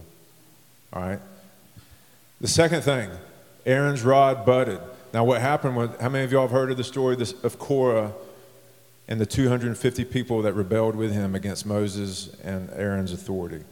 All 0.91 1.01
right? 1.01 1.19
The 2.41 2.47
second 2.47 2.81
thing, 2.81 3.09
Aaron's 3.65 4.03
rod 4.03 4.45
budded. 4.45 4.79
Now, 5.13 5.23
what 5.23 5.41
happened 5.41 5.75
was, 5.75 5.91
how 6.01 6.09
many 6.09 6.25
of 6.25 6.31
y'all 6.31 6.41
have 6.41 6.51
heard 6.51 6.71
of 6.71 6.77
the 6.77 6.83
story 6.83 7.15
of 7.43 7.59
Korah 7.59 8.13
and 9.07 9.21
the 9.21 9.25
250 9.25 10.05
people 10.05 10.41
that 10.41 10.53
rebelled 10.53 10.95
with 10.95 11.13
him 11.13 11.35
against 11.35 11.65
Moses 11.65 12.35
and 12.43 12.69
Aaron's 12.71 13.13
authority? 13.13 13.63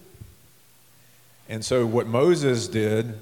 And 1.50 1.66
so, 1.66 1.86
what 1.86 2.08
Moses 2.08 2.68
did, 2.68 3.20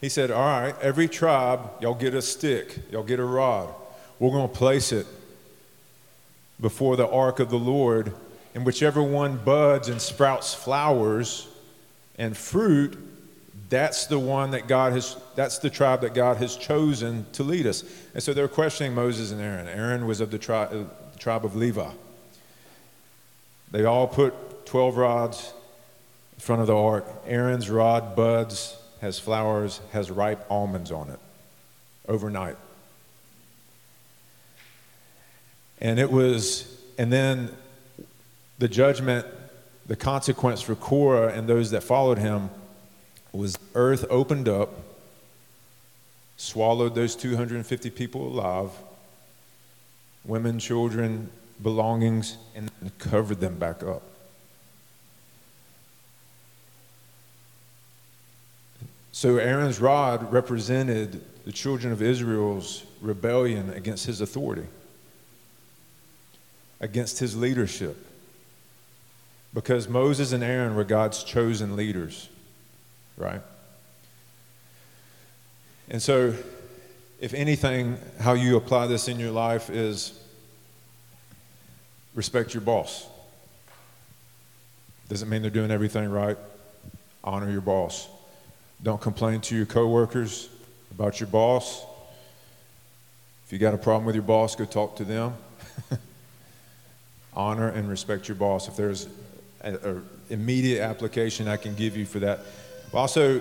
he 0.00 0.08
said, 0.08 0.30
All 0.30 0.42
right, 0.42 0.74
every 0.80 1.08
tribe, 1.08 1.70
y'all 1.80 1.94
get 1.94 2.14
a 2.14 2.22
stick, 2.22 2.78
y'all 2.90 3.02
get 3.02 3.18
a 3.18 3.24
rod. 3.24 3.74
We're 4.18 4.30
going 4.30 4.48
to 4.48 4.54
place 4.54 4.92
it 4.92 5.06
before 6.60 6.96
the 6.96 7.08
ark 7.08 7.40
of 7.40 7.50
the 7.50 7.58
Lord, 7.58 8.12
and 8.54 8.66
whichever 8.66 9.02
one 9.02 9.36
buds 9.38 9.88
and 9.88 10.00
sprouts 10.00 10.54
flowers 10.54 11.48
and 12.18 12.36
fruit, 12.36 12.98
That's 13.68 14.06
the 14.06 14.18
one 14.18 14.52
that 14.52 14.66
God 14.66 14.92
has, 14.94 15.16
that's 15.34 15.58
the 15.58 15.68
tribe 15.68 16.00
that 16.00 16.14
God 16.14 16.38
has 16.38 16.56
chosen 16.56 17.26
to 17.32 17.42
lead 17.42 17.66
us. 17.66 17.84
And 18.14 18.22
so 18.22 18.32
they're 18.32 18.48
questioning 18.48 18.94
Moses 18.94 19.30
and 19.30 19.40
Aaron. 19.40 19.68
Aaron 19.68 20.06
was 20.06 20.20
of 20.20 20.30
the, 20.30 20.38
tri- 20.38 20.64
uh, 20.64 20.84
the 21.12 21.18
tribe 21.18 21.44
of 21.44 21.54
Levi. 21.54 21.90
They 23.70 23.84
all 23.84 24.06
put 24.06 24.66
12 24.66 24.96
rods 24.96 25.52
in 26.34 26.40
front 26.40 26.62
of 26.62 26.66
the 26.66 26.76
ark. 26.76 27.04
Aaron's 27.26 27.68
rod 27.68 28.16
buds, 28.16 28.76
has 29.02 29.18
flowers, 29.18 29.80
has 29.92 30.10
ripe 30.10 30.46
almonds 30.50 30.90
on 30.90 31.10
it 31.10 31.18
overnight. 32.08 32.56
And 35.80 35.98
it 35.98 36.10
was, 36.10 36.80
and 36.96 37.12
then 37.12 37.50
the 38.58 38.68
judgment, 38.68 39.26
the 39.86 39.94
consequence 39.96 40.62
for 40.62 40.74
Korah 40.74 41.32
and 41.34 41.46
those 41.46 41.70
that 41.70 41.82
followed 41.82 42.18
him 42.18 42.50
was 43.32 43.58
earth 43.74 44.04
opened 44.10 44.48
up, 44.48 44.70
swallowed 46.36 46.94
those 46.94 47.14
250 47.16 47.90
people 47.90 48.26
alive, 48.26 48.70
women, 50.24 50.58
children, 50.58 51.30
belongings, 51.62 52.36
and 52.54 52.70
covered 52.98 53.40
them 53.40 53.58
back 53.58 53.82
up. 53.82 54.02
So 59.12 59.38
Aaron's 59.38 59.80
rod 59.80 60.32
represented 60.32 61.24
the 61.44 61.50
children 61.50 61.92
of 61.92 62.00
Israel's 62.00 62.84
rebellion 63.00 63.70
against 63.70 64.06
his 64.06 64.20
authority, 64.20 64.66
against 66.80 67.18
his 67.18 67.36
leadership. 67.36 67.96
Because 69.52 69.88
Moses 69.88 70.32
and 70.32 70.44
Aaron 70.44 70.76
were 70.76 70.84
God's 70.84 71.24
chosen 71.24 71.74
leaders 71.74 72.28
right? 73.18 73.40
And 75.90 76.00
so, 76.00 76.34
if 77.20 77.34
anything, 77.34 77.98
how 78.20 78.34
you 78.34 78.56
apply 78.56 78.86
this 78.86 79.08
in 79.08 79.18
your 79.18 79.32
life 79.32 79.70
is 79.70 80.18
respect 82.14 82.54
your 82.54 82.60
boss. 82.60 83.06
Doesn't 85.08 85.28
mean 85.28 85.42
they're 85.42 85.50
doing 85.50 85.70
everything 85.70 86.10
right. 86.10 86.36
Honor 87.24 87.50
your 87.50 87.60
boss. 87.60 88.08
Don't 88.82 89.00
complain 89.00 89.40
to 89.42 89.56
your 89.56 89.66
coworkers 89.66 90.48
about 90.92 91.18
your 91.18 91.28
boss. 91.28 91.84
If 93.46 93.52
you 93.52 93.58
got 93.58 93.74
a 93.74 93.78
problem 93.78 94.04
with 94.04 94.14
your 94.14 94.22
boss, 94.22 94.54
go 94.54 94.66
talk 94.66 94.96
to 94.96 95.04
them. 95.04 95.34
Honor 97.34 97.68
and 97.68 97.88
respect 97.88 98.28
your 98.28 98.34
boss. 98.34 98.68
If 98.68 98.76
there's 98.76 99.08
an 99.62 100.04
immediate 100.28 100.82
application 100.82 101.48
I 101.48 101.56
can 101.56 101.74
give 101.74 101.96
you 101.96 102.04
for 102.04 102.18
that, 102.20 102.40
but 102.92 102.98
also 102.98 103.40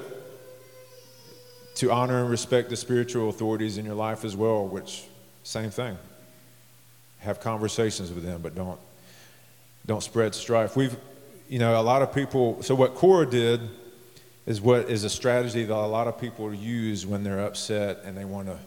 to 1.76 1.92
honor 1.92 2.22
and 2.22 2.30
respect 2.30 2.70
the 2.70 2.76
spiritual 2.76 3.30
authorities 3.30 3.78
in 3.78 3.86
your 3.86 3.96
life 3.96 4.26
as 4.26 4.36
well, 4.36 4.66
which 4.66 5.06
same 5.44 5.70
thing. 5.70 5.98
Have 7.20 7.40
conversations 7.40 8.12
with 8.12 8.24
them, 8.24 8.42
but 8.42 8.56
don't 8.56 8.80
don't 9.86 10.04
spread 10.04 10.36
strife. 10.36 10.76
We've 10.76 10.96
you 11.50 11.60
know, 11.60 11.80
a 11.80 11.84
lot 11.84 12.02
of 12.02 12.14
people 12.14 12.62
so 12.64 12.76
what 12.76 12.96
Korah 12.96 13.30
did 13.30 13.62
is 14.46 14.62
what 14.62 14.90
is 14.90 15.04
a 15.04 15.10
strategy 15.10 15.64
that 15.64 15.74
a 15.74 15.88
lot 15.88 16.08
of 16.08 16.20
people 16.20 16.54
use 16.54 17.06
when 17.06 17.24
they're 17.24 17.46
upset 17.46 18.00
and 18.06 18.18
they 18.18 18.26
want 18.26 18.48
to 18.48 18.58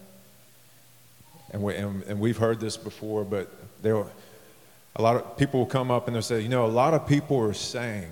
and, 1.51 1.61
we, 1.61 1.75
and, 1.75 2.01
and 2.03 2.19
we've 2.19 2.37
heard 2.37 2.59
this 2.59 2.77
before, 2.77 3.25
but 3.25 3.51
there 3.81 4.01
a 4.95 5.01
lot 5.01 5.15
of 5.17 5.37
people 5.37 5.59
will 5.59 5.67
come 5.67 5.91
up 5.91 6.07
and 6.07 6.15
they'll 6.15 6.21
say, 6.21 6.39
you 6.39 6.49
know, 6.49 6.65
a 6.65 6.67
lot 6.67 6.93
of 6.93 7.07
people 7.07 7.39
are 7.39 7.53
saying 7.53 8.11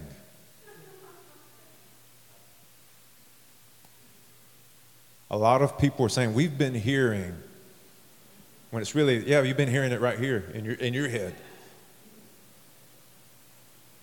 a 5.31 5.37
lot 5.37 5.61
of 5.61 5.77
people 5.77 6.05
are 6.05 6.09
saying, 6.09 6.33
We've 6.33 6.57
been 6.57 6.73
hearing, 6.73 7.35
when 8.71 8.81
it's 8.81 8.95
really, 8.95 9.27
yeah, 9.27 9.41
you've 9.41 9.57
been 9.57 9.69
hearing 9.69 9.91
it 9.91 10.01
right 10.01 10.17
here 10.17 10.45
in 10.53 10.65
your, 10.65 10.75
in 10.75 10.93
your 10.93 11.07
head. 11.07 11.35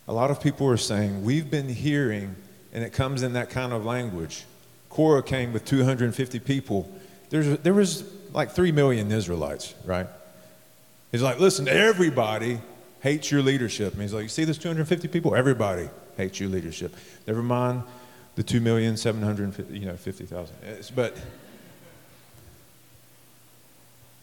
A 0.09 0.13
lot 0.13 0.31
of 0.31 0.41
people 0.41 0.69
are 0.69 0.77
saying, 0.77 1.25
We've 1.25 1.51
been 1.51 1.69
hearing, 1.69 2.37
and 2.73 2.85
it 2.85 2.93
comes 2.93 3.23
in 3.23 3.33
that 3.33 3.51
kind 3.51 3.73
of 3.73 3.85
language. 3.85 4.45
Korah 4.89 5.23
came 5.23 5.53
with 5.53 5.65
250 5.65 6.39
people. 6.41 6.91
There's, 7.31 7.59
there 7.59 7.75
was 7.75 8.05
like 8.33 8.53
3 8.53 8.73
million 8.73 9.11
Israelites, 9.11 9.75
right? 9.85 10.07
He's 11.11 11.23
like, 11.23 11.41
Listen, 11.41 11.67
everybody 11.67 12.61
hates 13.01 13.31
your 13.31 13.43
leadership. 13.43 13.93
And 13.95 14.03
he's 14.03 14.15
like, 14.15 14.23
You 14.23 14.29
see 14.29 14.45
this 14.45 14.59
250 14.59 15.09
people? 15.09 15.35
Everybody 15.35 15.89
hates 16.17 16.39
your 16.39 16.51
leadership. 16.51 16.95
Never 17.27 17.43
mind 17.43 17.83
the 18.37 18.43
two 18.43 18.61
million 18.61 18.97
seven 18.97 19.23
hundred 19.23 19.69
you 19.71 19.87
know 19.87 19.97
fifty 19.97 20.25
thousand. 20.25 20.55
But 20.95 21.17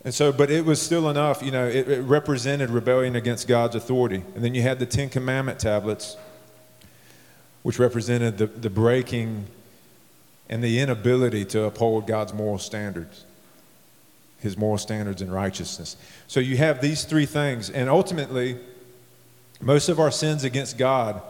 and 0.05 0.13
so, 0.13 0.31
but 0.31 0.51
it 0.51 0.65
was 0.65 0.81
still 0.81 1.09
enough. 1.09 1.41
You 1.41 1.51
know, 1.51 1.65
it, 1.65 1.87
it 1.87 2.01
represented 2.01 2.69
rebellion 2.69 3.15
against 3.15 3.47
God's 3.47 3.75
authority. 3.75 4.23
And 4.35 4.43
then 4.43 4.53
you 4.53 4.61
had 4.61 4.79
the 4.79 4.85
Ten 4.85 5.09
Commandment 5.09 5.59
tablets, 5.59 6.17
which 7.63 7.79
represented 7.79 8.37
the, 8.37 8.47
the 8.47 8.69
breaking 8.69 9.45
and 10.49 10.61
the 10.61 10.79
inability 10.79 11.45
to 11.45 11.63
uphold 11.63 12.05
God's 12.05 12.33
moral 12.33 12.59
standards, 12.59 13.23
His 14.39 14.57
moral 14.57 14.77
standards 14.77 15.21
and 15.21 15.33
righteousness. 15.33 15.95
So 16.27 16.41
you 16.41 16.57
have 16.57 16.81
these 16.81 17.05
three 17.05 17.25
things, 17.25 17.69
and 17.69 17.89
ultimately, 17.89 18.57
most 19.61 19.87
of 19.87 20.01
our 20.01 20.11
sins 20.11 20.43
against 20.43 20.77
God 20.77 21.21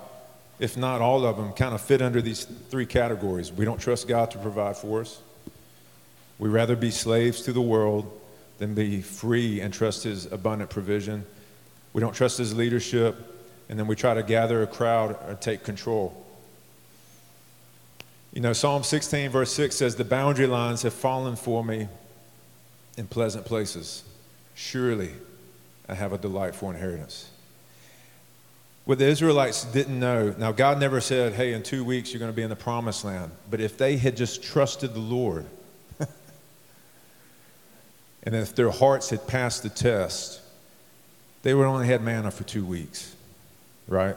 if 0.60 0.78
not 0.78 1.02
all 1.02 1.26
of 1.26 1.38
them, 1.38 1.52
kind 1.54 1.74
of 1.74 1.82
fit 1.82 2.02
under 2.02 2.22
these 2.22 2.46
three 2.46 2.86
categories. 2.86 3.52
We 3.52 3.66
don't 3.66 3.80
trust 3.80 4.08
God 4.08 4.32
to 4.32 4.38
provide 4.38 4.78
for 4.78 5.02
us. 5.02 5.22
We 6.40 6.50
rather 6.50 6.76
be 6.76 6.92
slaves 6.92 7.42
to 7.44 7.54
the 7.54 7.62
world 7.62 8.20
than 8.58 8.74
be 8.74 9.02
free 9.02 9.62
and 9.62 9.74
trust 9.74 10.04
His 10.04 10.32
abundant 10.32 10.70
provision. 10.70 11.26
We 11.94 12.02
don't 12.02 12.14
trust 12.14 12.38
His 12.38 12.56
leadership, 12.56 13.16
and 13.70 13.78
then 13.78 13.88
we 13.88 13.96
try 13.96 14.14
to 14.14 14.24
gather 14.24 14.62
a 14.64 14.68
crowd 14.68 15.18
or 15.28 15.38
take 15.40 15.64
control. 15.64 16.24
You 18.34 18.42
know, 18.42 18.54
Psalm 18.54 18.84
16, 18.84 19.30
verse 19.30 19.54
6 19.54 19.76
says, 19.76 19.96
The 19.96 20.04
boundary 20.04 20.48
lines 20.48 20.82
have 20.82 20.94
fallen 20.94 21.36
for 21.36 21.64
me 21.64 21.88
in 22.98 23.08
pleasant 23.08 23.46
places. 23.46 24.04
Surely 24.56 25.12
I 25.88 25.94
have 25.96 26.14
a 26.14 26.18
delightful 26.18 26.70
inheritance. 26.72 27.30
What 28.86 29.00
the 29.00 29.06
Israelites 29.06 29.64
didn't 29.66 29.98
know, 29.98 30.36
now 30.38 30.52
God 30.52 30.80
never 30.80 31.00
said, 31.00 31.34
hey, 31.34 31.54
in 31.54 31.64
two 31.64 31.86
weeks 31.86 32.12
you're 32.12 32.20
going 32.20 32.32
to 32.32 32.36
be 32.36 32.42
in 32.42 32.50
the 32.50 32.56
promised 32.56 33.06
land. 33.06 33.32
But 33.50 33.62
if 33.62 33.78
they 33.78 33.96
had 33.96 34.18
just 34.18 34.44
trusted 34.44 34.94
the 34.94 35.00
Lord, 35.00 35.46
and 38.24 38.36
if 38.36 38.54
their 38.56 38.72
hearts 38.72 39.10
had 39.10 39.26
passed 39.26 39.64
the 39.64 39.70
test, 39.70 40.42
they 41.44 41.54
would 41.54 41.66
only 41.66 41.88
had 41.88 42.02
manna 42.02 42.30
for 42.30 42.44
two 42.44 42.66
weeks, 42.66 43.16
right? 43.88 44.16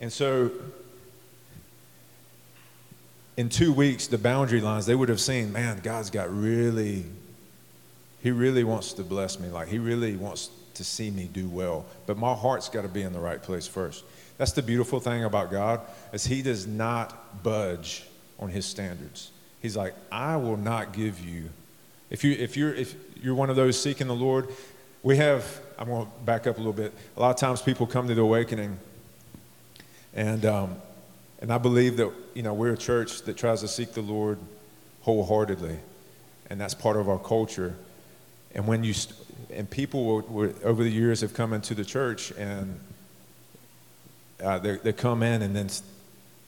And 0.00 0.10
so, 0.10 0.50
in 3.36 3.50
two 3.50 3.74
weeks, 3.74 4.06
the 4.06 4.18
boundary 4.18 4.62
lines, 4.62 4.86
they 4.86 4.94
would 4.94 5.10
have 5.10 5.20
seen, 5.20 5.52
man, 5.52 5.80
God's 5.82 6.08
got 6.08 6.34
really, 6.34 7.04
He 8.22 8.30
really 8.30 8.64
wants 8.64 8.94
to 8.94 9.02
bless 9.02 9.38
me. 9.38 9.48
Like, 9.48 9.68
He 9.68 9.78
really 9.78 10.16
wants 10.16 10.48
to 10.76 10.84
see 10.84 11.10
me 11.10 11.28
do 11.32 11.48
well. 11.48 11.84
But 12.06 12.16
my 12.16 12.34
heart's 12.34 12.68
got 12.68 12.82
to 12.82 12.88
be 12.88 13.02
in 13.02 13.12
the 13.12 13.20
right 13.20 13.42
place 13.42 13.66
first. 13.66 14.04
That's 14.38 14.52
the 14.52 14.62
beautiful 14.62 15.00
thing 15.00 15.24
about 15.24 15.50
God 15.50 15.80
is 16.12 16.26
he 16.26 16.42
does 16.42 16.66
not 16.66 17.42
budge 17.42 18.04
on 18.38 18.50
his 18.50 18.66
standards. 18.66 19.30
He's 19.60 19.76
like, 19.76 19.94
I 20.12 20.36
will 20.36 20.56
not 20.56 20.92
give 20.92 21.20
you. 21.20 21.48
If 22.10 22.22
you 22.22 22.32
if 22.32 22.56
you're 22.56 22.74
if 22.74 22.94
you're 23.20 23.34
one 23.34 23.50
of 23.50 23.56
those 23.56 23.80
seeking 23.80 24.06
the 24.06 24.14
Lord, 24.14 24.48
we 25.02 25.16
have. 25.16 25.60
I'm 25.78 25.88
going 25.88 26.06
to 26.06 26.12
back 26.24 26.46
up 26.46 26.56
a 26.56 26.58
little 26.58 26.72
bit. 26.72 26.94
A 27.16 27.20
lot 27.20 27.30
of 27.30 27.36
times 27.36 27.60
people 27.60 27.86
come 27.86 28.08
to 28.08 28.14
the 28.14 28.22
awakening, 28.22 28.78
and 30.14 30.44
um, 30.46 30.76
and 31.40 31.52
I 31.52 31.58
believe 31.58 31.96
that 31.96 32.12
you 32.34 32.42
know 32.42 32.54
we're 32.54 32.74
a 32.74 32.78
church 32.78 33.22
that 33.22 33.36
tries 33.36 33.60
to 33.62 33.68
seek 33.68 33.92
the 33.92 34.02
Lord 34.02 34.38
wholeheartedly, 35.02 35.78
and 36.48 36.60
that's 36.60 36.74
part 36.74 36.96
of 36.96 37.08
our 37.08 37.18
culture. 37.18 37.74
And 38.56 38.66
when 38.66 38.82
you 38.82 38.94
and 39.50 39.70
people 39.70 40.24
over 40.64 40.82
the 40.82 40.90
years 40.90 41.20
have 41.20 41.34
come 41.34 41.52
into 41.52 41.74
the 41.74 41.84
church 41.84 42.32
and 42.32 42.80
uh, 44.42 44.58
they, 44.58 44.76
they 44.78 44.92
come 44.92 45.22
in 45.22 45.42
and 45.42 45.54
then 45.54 45.68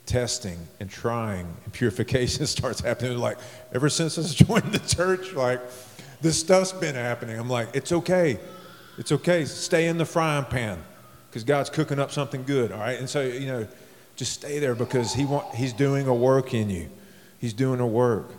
testing 0.07 0.59
and 0.81 0.90
trying 0.90 1.47
and 1.64 1.73
purification 1.73 2.47
starts 2.49 2.81
happening. 2.81 3.12
They're 3.12 3.21
like, 3.21 3.38
ever 3.73 3.90
since 3.90 4.18
I 4.18 4.23
joined 4.44 4.73
the 4.73 4.81
church, 4.81 5.35
like, 5.35 5.61
this 6.21 6.40
stuff's 6.40 6.73
been 6.73 6.94
happening. 6.94 7.38
I'm 7.38 7.51
like, 7.51 7.68
it's 7.75 7.92
okay. 7.92 8.40
It's 8.97 9.12
okay. 9.12 9.44
Stay 9.44 9.87
in 9.87 9.99
the 9.99 10.07
frying 10.07 10.47
pan 10.47 10.83
because 11.29 11.44
God's 11.44 11.71
cooking 11.71 11.99
up 11.99 12.11
something 12.11 12.42
good, 12.42 12.73
all 12.73 12.81
right? 12.81 12.99
And 12.99 13.09
so, 13.09 13.21
you 13.21 13.47
know, 13.47 13.68
just 14.16 14.33
stay 14.33 14.59
there 14.59 14.75
because 14.75 15.12
he 15.12 15.27
want, 15.27 15.55
He's 15.55 15.75
doing 15.75 16.09
a 16.09 16.14
work 16.14 16.55
in 16.55 16.71
you. 16.71 16.88
He's 17.38 17.53
doing 17.53 17.81
a 17.81 17.87
work. 17.87 18.33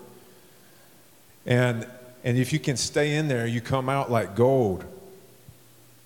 And 1.46 1.88
and 2.24 2.38
if 2.38 2.52
you 2.52 2.60
can 2.60 2.78
stay 2.78 3.16
in 3.16 3.28
there, 3.28 3.48
you 3.48 3.62
come 3.62 3.90
out 3.90 4.12
like 4.12 4.36
gold. 4.36 4.84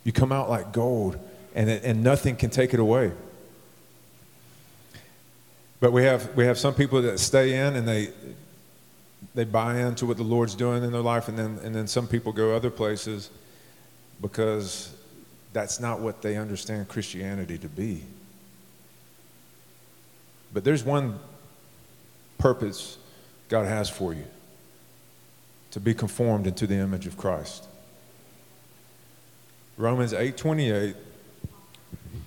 You 0.03 0.11
come 0.11 0.31
out 0.31 0.49
like 0.49 0.71
gold, 0.73 1.17
and, 1.55 1.69
it, 1.69 1.83
and 1.83 2.03
nothing 2.03 2.35
can 2.35 2.49
take 2.49 2.73
it 2.73 2.79
away. 2.79 3.11
But 5.79 5.91
we 5.91 6.03
have, 6.03 6.35
we 6.35 6.45
have 6.45 6.57
some 6.57 6.73
people 6.73 7.01
that 7.01 7.19
stay 7.19 7.55
in 7.55 7.75
and 7.75 7.87
they, 7.87 8.09
they 9.35 9.43
buy 9.43 9.79
into 9.79 10.05
what 10.05 10.17
the 10.17 10.23
Lord's 10.23 10.55
doing 10.55 10.83
in 10.83 10.91
their 10.91 11.01
life, 11.01 11.27
and 11.27 11.37
then, 11.37 11.59
and 11.63 11.73
then 11.73 11.87
some 11.87 12.07
people 12.07 12.31
go 12.31 12.55
other 12.55 12.69
places 12.69 13.29
because 14.21 14.93
that's 15.51 15.79
not 15.79 15.99
what 15.99 16.21
they 16.21 16.37
understand 16.37 16.87
Christianity 16.87 17.57
to 17.57 17.67
be. 17.67 18.03
But 20.53 20.63
there's 20.63 20.83
one 20.83 21.19
purpose 22.37 22.97
God 23.49 23.65
has 23.65 23.89
for 23.89 24.13
you 24.13 24.25
to 25.73 25.79
be 25.79 25.93
conformed 25.95 26.45
into 26.45 26.67
the 26.67 26.75
image 26.75 27.07
of 27.07 27.17
Christ. 27.17 27.65
Romans 29.75 30.13
8:28 30.13 30.95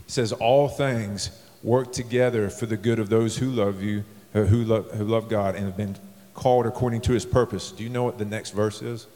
says 0.09 0.33
all 0.33 0.69
things 0.69 1.31
work 1.63 1.93
together 1.93 2.51
for 2.51 2.67
the 2.67 2.77
good 2.77 2.99
of 2.99 3.09
those 3.09 3.37
who 3.37 3.49
love 3.49 3.81
you, 3.81 4.03
uh, 4.35 4.43
who 4.43 4.65
love, 4.65 4.91
who 4.91 5.05
love 5.05 5.29
God 5.29 5.55
and 5.55 5.65
have 5.65 5.77
been 5.77 5.97
called 6.35 6.67
according 6.67 7.03
to 7.03 7.13
his 7.13 7.25
purpose. 7.25 7.71
Do 7.71 7.85
you 7.85 7.89
know 7.89 8.03
what 8.03 8.19
the 8.19 8.25
next 8.25 8.51
verse 8.51 8.83
is? 8.83 9.07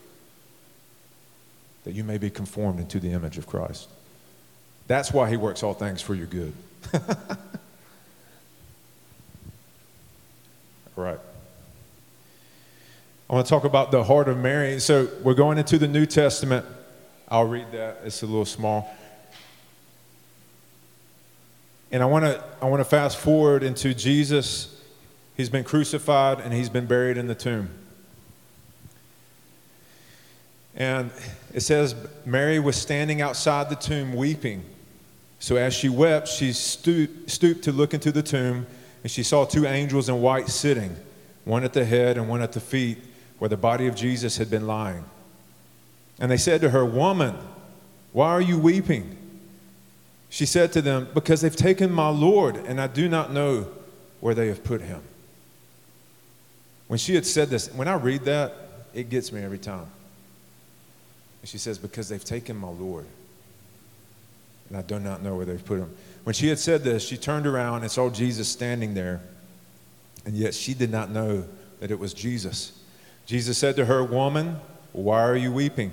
That 1.82 1.94
you 1.94 2.04
may 2.04 2.16
be 2.16 2.30
conformed 2.30 2.78
into 2.78 3.00
the 3.00 3.10
image 3.10 3.36
of 3.36 3.48
Christ. 3.48 3.88
That's 4.86 5.12
why 5.12 5.28
he 5.28 5.36
works 5.36 5.64
all 5.64 5.74
things 5.74 6.00
for 6.00 6.14
your 6.14 6.28
good. 6.28 6.52
right. 10.94 11.18
I 13.30 13.34
want 13.34 13.46
to 13.46 13.50
talk 13.50 13.62
about 13.62 13.92
the 13.92 14.02
heart 14.02 14.28
of 14.28 14.38
Mary. 14.38 14.80
So 14.80 15.08
we're 15.22 15.34
going 15.34 15.56
into 15.56 15.78
the 15.78 15.86
New 15.86 16.04
Testament. 16.04 16.66
I'll 17.28 17.46
read 17.46 17.70
that. 17.70 18.00
It's 18.04 18.24
a 18.24 18.26
little 18.26 18.44
small. 18.44 18.92
And 21.92 22.02
I 22.02 22.06
want 22.06 22.24
to 22.24 22.42
I 22.60 22.64
want 22.68 22.80
to 22.80 22.84
fast 22.84 23.18
forward 23.18 23.62
into 23.62 23.94
Jesus. 23.94 24.82
He's 25.36 25.48
been 25.48 25.62
crucified 25.62 26.40
and 26.40 26.52
he's 26.52 26.68
been 26.68 26.86
buried 26.86 27.16
in 27.16 27.28
the 27.28 27.36
tomb. 27.36 27.70
And 30.74 31.12
it 31.54 31.60
says 31.60 31.94
Mary 32.26 32.58
was 32.58 32.74
standing 32.74 33.20
outside 33.20 33.70
the 33.70 33.76
tomb 33.76 34.12
weeping. 34.12 34.64
So 35.38 35.54
as 35.54 35.72
she 35.72 35.88
wept, 35.88 36.26
she 36.26 36.52
stooped, 36.52 37.30
stooped 37.30 37.62
to 37.62 37.70
look 37.70 37.94
into 37.94 38.10
the 38.10 38.24
tomb, 38.24 38.66
and 39.04 39.10
she 39.10 39.22
saw 39.22 39.44
two 39.44 39.66
angels 39.66 40.08
in 40.08 40.20
white 40.20 40.48
sitting, 40.48 40.96
one 41.44 41.62
at 41.62 41.74
the 41.74 41.84
head 41.84 42.18
and 42.18 42.28
one 42.28 42.42
at 42.42 42.52
the 42.52 42.60
feet 42.60 42.98
where 43.40 43.48
the 43.48 43.56
body 43.56 43.86
of 43.86 43.96
Jesus 43.96 44.36
had 44.36 44.50
been 44.50 44.66
lying. 44.66 45.02
And 46.20 46.30
they 46.30 46.36
said 46.36 46.60
to 46.60 46.70
her, 46.70 46.84
Woman, 46.84 47.34
why 48.12 48.28
are 48.28 48.40
you 48.40 48.58
weeping? 48.58 49.16
She 50.28 50.44
said 50.44 50.72
to 50.74 50.82
them, 50.82 51.08
Because 51.14 51.40
they've 51.40 51.56
taken 51.56 51.90
my 51.90 52.10
Lord, 52.10 52.56
and 52.56 52.78
I 52.78 52.86
do 52.86 53.08
not 53.08 53.32
know 53.32 53.66
where 54.20 54.34
they 54.34 54.48
have 54.48 54.62
put 54.62 54.82
him. 54.82 55.00
When 56.86 56.98
she 56.98 57.14
had 57.14 57.24
said 57.24 57.48
this, 57.48 57.72
when 57.72 57.88
I 57.88 57.94
read 57.94 58.26
that, 58.26 58.54
it 58.92 59.08
gets 59.08 59.32
me 59.32 59.42
every 59.42 59.58
time. 59.58 59.86
And 61.40 61.48
she 61.48 61.56
says, 61.56 61.78
Because 61.78 62.10
they've 62.10 62.22
taken 62.22 62.58
my 62.58 62.68
Lord, 62.68 63.06
and 64.68 64.76
I 64.76 64.82
do 64.82 64.98
not 64.98 65.22
know 65.22 65.34
where 65.34 65.46
they've 65.46 65.64
put 65.64 65.78
him. 65.78 65.96
When 66.24 66.34
she 66.34 66.48
had 66.48 66.58
said 66.58 66.84
this, 66.84 67.02
she 67.02 67.16
turned 67.16 67.46
around 67.46 67.82
and 67.82 67.90
saw 67.90 68.10
Jesus 68.10 68.50
standing 68.50 68.92
there, 68.92 69.22
and 70.26 70.34
yet 70.34 70.54
she 70.54 70.74
did 70.74 70.90
not 70.90 71.10
know 71.10 71.46
that 71.78 71.90
it 71.90 71.98
was 71.98 72.12
Jesus. 72.12 72.79
Jesus 73.30 73.58
said 73.58 73.76
to 73.76 73.84
her, 73.84 74.02
Woman, 74.02 74.56
why 74.92 75.22
are 75.22 75.36
you 75.36 75.52
weeping? 75.52 75.92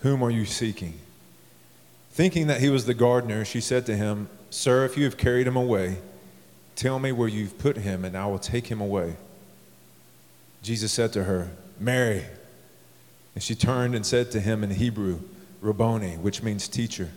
Whom 0.00 0.22
are 0.22 0.30
you 0.30 0.44
seeking? 0.44 0.98
Thinking 2.10 2.46
that 2.48 2.60
he 2.60 2.68
was 2.68 2.84
the 2.84 2.92
gardener, 2.92 3.42
she 3.46 3.62
said 3.62 3.86
to 3.86 3.96
him, 3.96 4.28
Sir, 4.50 4.84
if 4.84 4.98
you 4.98 5.04
have 5.04 5.16
carried 5.16 5.46
him 5.46 5.56
away, 5.56 5.96
tell 6.76 6.98
me 6.98 7.10
where 7.10 7.26
you've 7.26 7.56
put 7.56 7.78
him, 7.78 8.04
and 8.04 8.18
I 8.18 8.26
will 8.26 8.38
take 8.38 8.66
him 8.66 8.82
away. 8.82 9.16
Jesus 10.62 10.92
said 10.92 11.10
to 11.14 11.24
her, 11.24 11.48
Mary. 11.80 12.26
And 13.34 13.42
she 13.42 13.54
turned 13.54 13.94
and 13.94 14.04
said 14.04 14.30
to 14.32 14.40
him 14.40 14.62
in 14.62 14.72
Hebrew, 14.72 15.20
Rabboni, 15.62 16.18
which 16.18 16.42
means 16.42 16.68
teacher. 16.68 17.12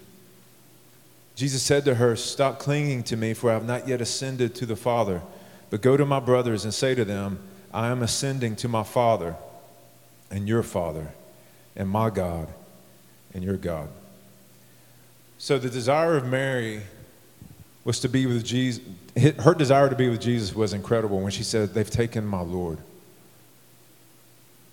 Jesus 1.35 1.61
said 1.61 1.83
to 1.83 1.95
her, 1.95 2.15
Stop 2.15 2.57
clinging 2.57 3.03
to 3.03 3.17
me, 3.17 3.33
for 3.33 3.49
I 3.49 3.53
have 3.55 3.67
not 3.67 3.85
yet 3.85 3.99
ascended 3.99 4.55
to 4.55 4.65
the 4.65 4.77
Father, 4.77 5.23
but 5.69 5.81
go 5.81 5.97
to 5.97 6.05
my 6.05 6.21
brothers 6.21 6.63
and 6.63 6.73
say 6.73 6.95
to 6.95 7.03
them, 7.03 7.39
I 7.77 7.89
am 7.89 8.01
ascending 8.01 8.55
to 8.55 8.67
my 8.67 8.81
Father 8.81 9.35
and 10.31 10.47
your 10.47 10.63
Father, 10.63 11.09
and 11.75 11.87
my 11.87 12.09
God 12.09 12.47
and 13.35 13.43
your 13.43 13.55
God. 13.55 13.89
So 15.37 15.59
the 15.59 15.69
desire 15.69 16.17
of 16.17 16.25
Mary 16.25 16.81
was 17.83 17.99
to 17.99 18.09
be 18.09 18.25
with 18.25 18.43
Jesus. 18.43 18.83
Her 19.15 19.53
desire 19.53 19.89
to 19.89 19.95
be 19.95 20.09
with 20.09 20.19
Jesus 20.19 20.55
was 20.55 20.73
incredible 20.73 21.19
when 21.19 21.31
she 21.31 21.43
said, 21.43 21.75
They've 21.75 21.87
taken 21.87 22.25
my 22.25 22.41
Lord. 22.41 22.79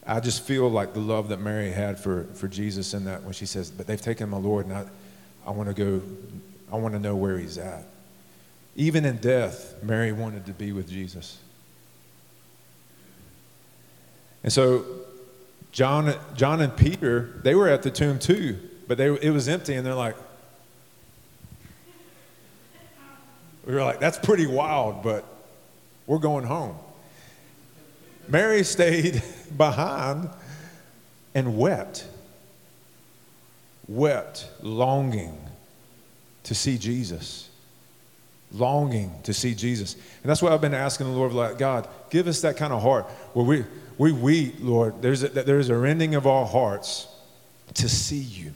I 0.07 0.21
just 0.21 0.43
feel 0.43 0.71
like 0.71 0.95
the 0.95 1.01
love 1.01 1.29
that 1.29 1.40
Mary 1.40 1.73
had 1.73 2.01
for, 2.01 2.25
for 2.33 2.49
Jesus 2.49 2.95
in 2.95 3.05
that 3.05 3.23
when 3.23 3.35
she 3.35 3.45
says, 3.45 3.71
But 3.71 3.87
they've 3.87 4.01
taken 4.01 4.31
my 4.31 4.38
Lord, 4.38 4.64
and 4.64 4.75
I, 4.75 4.87
I 5.47 5.51
want 5.51 5.69
to 5.69 5.75
go, 5.75 6.01
I 6.73 6.77
want 6.77 6.95
to 6.95 7.01
know 7.01 7.17
where 7.17 7.37
he's 7.37 7.59
at. 7.59 7.85
Even 8.77 9.05
in 9.05 9.19
death, 9.19 9.75
Mary 9.83 10.11
wanted 10.11 10.47
to 10.47 10.55
be 10.55 10.73
with 10.73 10.88
Jesus. 10.88 11.38
And 14.45 14.53
so 14.53 14.85
John, 15.73 16.15
John 16.37 16.61
and 16.61 16.77
Peter, 16.77 17.41
they 17.43 17.57
were 17.57 17.69
at 17.69 17.83
the 17.83 17.91
tomb 17.91 18.21
too, 18.21 18.59
but 18.87 18.97
they, 18.99 19.07
it 19.07 19.31
was 19.31 19.49
empty, 19.49 19.75
and 19.75 19.85
they're 19.85 19.95
like, 19.95 20.15
we 23.67 23.75
were 23.75 23.83
like, 23.83 23.99
that's 23.99 24.19
pretty 24.19 24.47
wild, 24.47 25.03
but 25.03 25.25
we're 26.07 26.19
going 26.19 26.45
home. 26.45 26.77
Mary 28.29 28.63
stayed 28.63 29.23
behind 29.57 30.29
and 31.35 31.57
wept, 31.57 32.07
wept, 33.89 34.49
longing 34.63 35.39
to 36.45 36.55
see 36.55 36.77
Jesus 36.77 37.49
longing 38.55 39.12
to 39.25 39.35
see 39.35 39.55
Jesus. 39.55 39.95
And 39.95 40.31
that's 40.31 40.40
why 40.40 40.53
I've 40.53 40.61
been 40.61 40.75
asking 40.75 41.07
the 41.07 41.12
Lord, 41.12 41.33
like, 41.33 41.59
God, 41.59 41.88
give 42.11 42.27
us 42.27 42.40
that 42.43 42.57
kind 42.57 42.73
of 42.73 42.83
heart 42.83 43.07
where 43.35 43.45
we, 43.45 43.64
we 43.99 44.12
weep, 44.12 44.57
Lord. 44.61 45.03
There's 45.03 45.23
a, 45.23 45.29
there's 45.29 45.69
a 45.69 45.77
rending 45.77 46.14
of 46.14 46.27
our 46.27 46.47
hearts 46.47 47.09
to 47.75 47.88
see 47.88 48.19
you. 48.19 48.53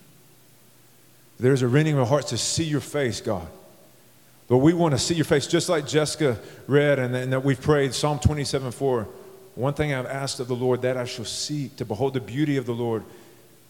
There's 1.41 1.63
a 1.63 1.69
rending 1.69 1.95
of 1.95 2.01
our 2.01 2.07
hearts 2.07 2.31
to 2.31 2.39
see 2.39 2.65
your 2.65 2.81
face, 2.81 3.21
God. 3.21 3.47
But 4.49 4.59
we 4.59 4.73
want 4.73 4.93
to 4.93 4.99
see 4.99 5.15
your 5.15 5.27
face, 5.27 5.47
just 5.47 5.69
like 5.69 5.87
Jessica 5.87 6.39
read 6.67 6.99
and, 6.99 7.15
and 7.15 7.33
that 7.33 7.45
we've 7.45 7.61
prayed 7.61 7.93
Psalm 7.93 8.19
27 8.19 8.71
4. 8.73 9.09
One 9.55 9.75
thing 9.75 9.93
I've 9.93 10.07
asked 10.07 10.41
of 10.41 10.49
the 10.49 10.57
Lord 10.57 10.83
that 10.83 10.97
I 10.97 11.05
shall 11.05 11.25
seek 11.25 11.77
to 11.77 11.85
behold 11.85 12.15
the 12.15 12.21
beauty 12.21 12.57
of 12.57 12.65
the 12.65 12.73
Lord 12.73 13.05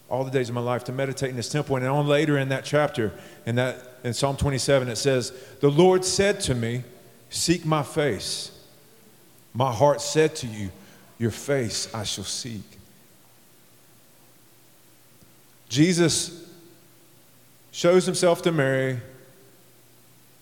all 0.09 0.23
the 0.23 0.31
days 0.31 0.49
of 0.49 0.55
my 0.55 0.61
life, 0.61 0.83
to 0.85 0.91
meditate 0.91 1.29
in 1.29 1.35
his 1.35 1.49
temple. 1.49 1.75
And 1.75 1.85
on 1.85 2.07
later 2.07 2.37
in 2.37 2.49
that 2.49 2.65
chapter, 2.65 3.13
in, 3.45 3.55
that, 3.55 3.99
in 4.03 4.13
Psalm 4.13 4.37
27, 4.37 4.87
it 4.89 4.97
says, 4.97 5.31
The 5.61 5.69
Lord 5.69 6.03
said 6.03 6.39
to 6.41 6.55
me, 6.55 6.83
Seek 7.29 7.65
my 7.65 7.83
face. 7.83 8.51
My 9.53 9.71
heart 9.71 10.01
said 10.01 10.35
to 10.37 10.47
you, 10.47 10.69
your 11.19 11.31
face 11.31 11.93
I 11.93 12.03
shall 12.03 12.23
seek. 12.23 12.63
Jesus 15.67 16.49
shows 17.71 18.05
himself 18.05 18.41
to 18.43 18.51
Mary, 18.51 18.99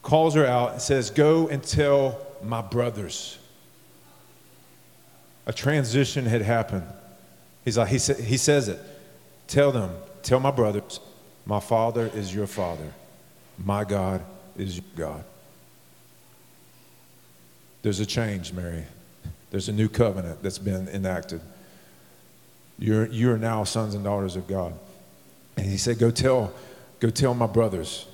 calls 0.04 0.36
her 0.36 0.46
out, 0.46 0.74
and 0.74 0.82
says, 0.82 1.10
Go 1.10 1.48
and 1.50 1.62
tell 1.62 2.22
my 2.44 2.62
brothers. 2.62 3.40
A 5.48 5.52
transition 5.52 6.26
had 6.26 6.42
happened. 6.42 6.86
He's 7.66 7.78
like, 7.78 7.90
he, 7.90 7.98
sa- 7.98 8.14
he 8.14 8.38
says 8.38 8.70
it. 8.70 8.80
Tell 9.48 9.72
them, 9.72 9.96
tell 10.24 10.40
my 10.40 10.52
brothers, 10.52 11.00
my 11.46 11.60
father 11.60 12.12
is 12.14 12.34
your 12.34 12.48
father, 12.48 12.94
my 13.58 13.84
God 13.84 14.22
is 14.58 14.76
your 14.76 14.86
God. 14.96 15.24
There's 17.82 18.00
a 18.00 18.06
change, 18.06 18.52
Mary. 18.52 18.84
There's 19.50 19.70
a 19.70 19.74
new 19.74 19.88
covenant 19.88 20.44
that's 20.44 20.58
been 20.58 20.90
enacted. 20.90 21.40
You're, 22.78 23.08
you're 23.08 23.38
now 23.38 23.64
sons 23.64 23.96
and 23.96 24.04
daughters 24.04 24.36
of 24.36 24.48
God. 24.48 24.74
And 25.56 25.66
he 25.66 25.78
said, 25.78 25.98
Go 25.98 26.12
tell, 26.12 26.54
go 27.00 27.10
tell 27.10 27.34
my 27.34 27.48
brothers. 27.48 28.06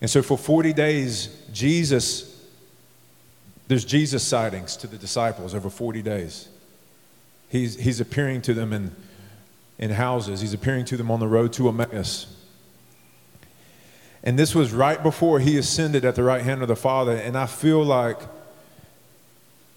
And 0.00 0.10
so 0.10 0.22
for 0.22 0.36
40 0.36 0.72
days, 0.72 1.28
Jesus, 1.52 2.44
there's 3.68 3.84
Jesus 3.84 4.22
sightings 4.22 4.76
to 4.78 4.86
the 4.86 4.98
disciples 4.98 5.54
over 5.54 5.70
40 5.70 6.02
days. 6.02 6.48
He's, 7.48 7.76
he's 7.76 8.00
appearing 8.00 8.42
to 8.42 8.54
them 8.54 8.72
in, 8.72 8.94
in 9.78 9.90
houses, 9.90 10.40
he's 10.40 10.54
appearing 10.54 10.84
to 10.86 10.96
them 10.96 11.10
on 11.10 11.20
the 11.20 11.28
road 11.28 11.52
to 11.54 11.68
Emmaus. 11.68 12.34
And 14.22 14.38
this 14.38 14.54
was 14.54 14.72
right 14.72 15.00
before 15.02 15.38
he 15.38 15.56
ascended 15.56 16.04
at 16.04 16.14
the 16.14 16.22
right 16.22 16.42
hand 16.42 16.62
of 16.62 16.68
the 16.68 16.76
Father. 16.76 17.16
And 17.16 17.36
I 17.36 17.46
feel 17.46 17.84
like 17.84 18.18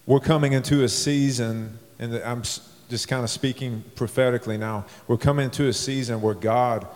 we're 0.06 0.20
coming 0.20 0.54
into 0.54 0.82
a 0.82 0.88
season, 0.88 1.78
and 1.98 2.14
I'm 2.16 2.42
just 2.42 3.06
kind 3.06 3.22
of 3.22 3.30
speaking 3.30 3.84
prophetically 3.94 4.58
now. 4.58 4.86
We're 5.06 5.18
coming 5.18 5.44
into 5.44 5.68
a 5.68 5.72
season 5.72 6.20
where 6.20 6.34
God 6.34 6.88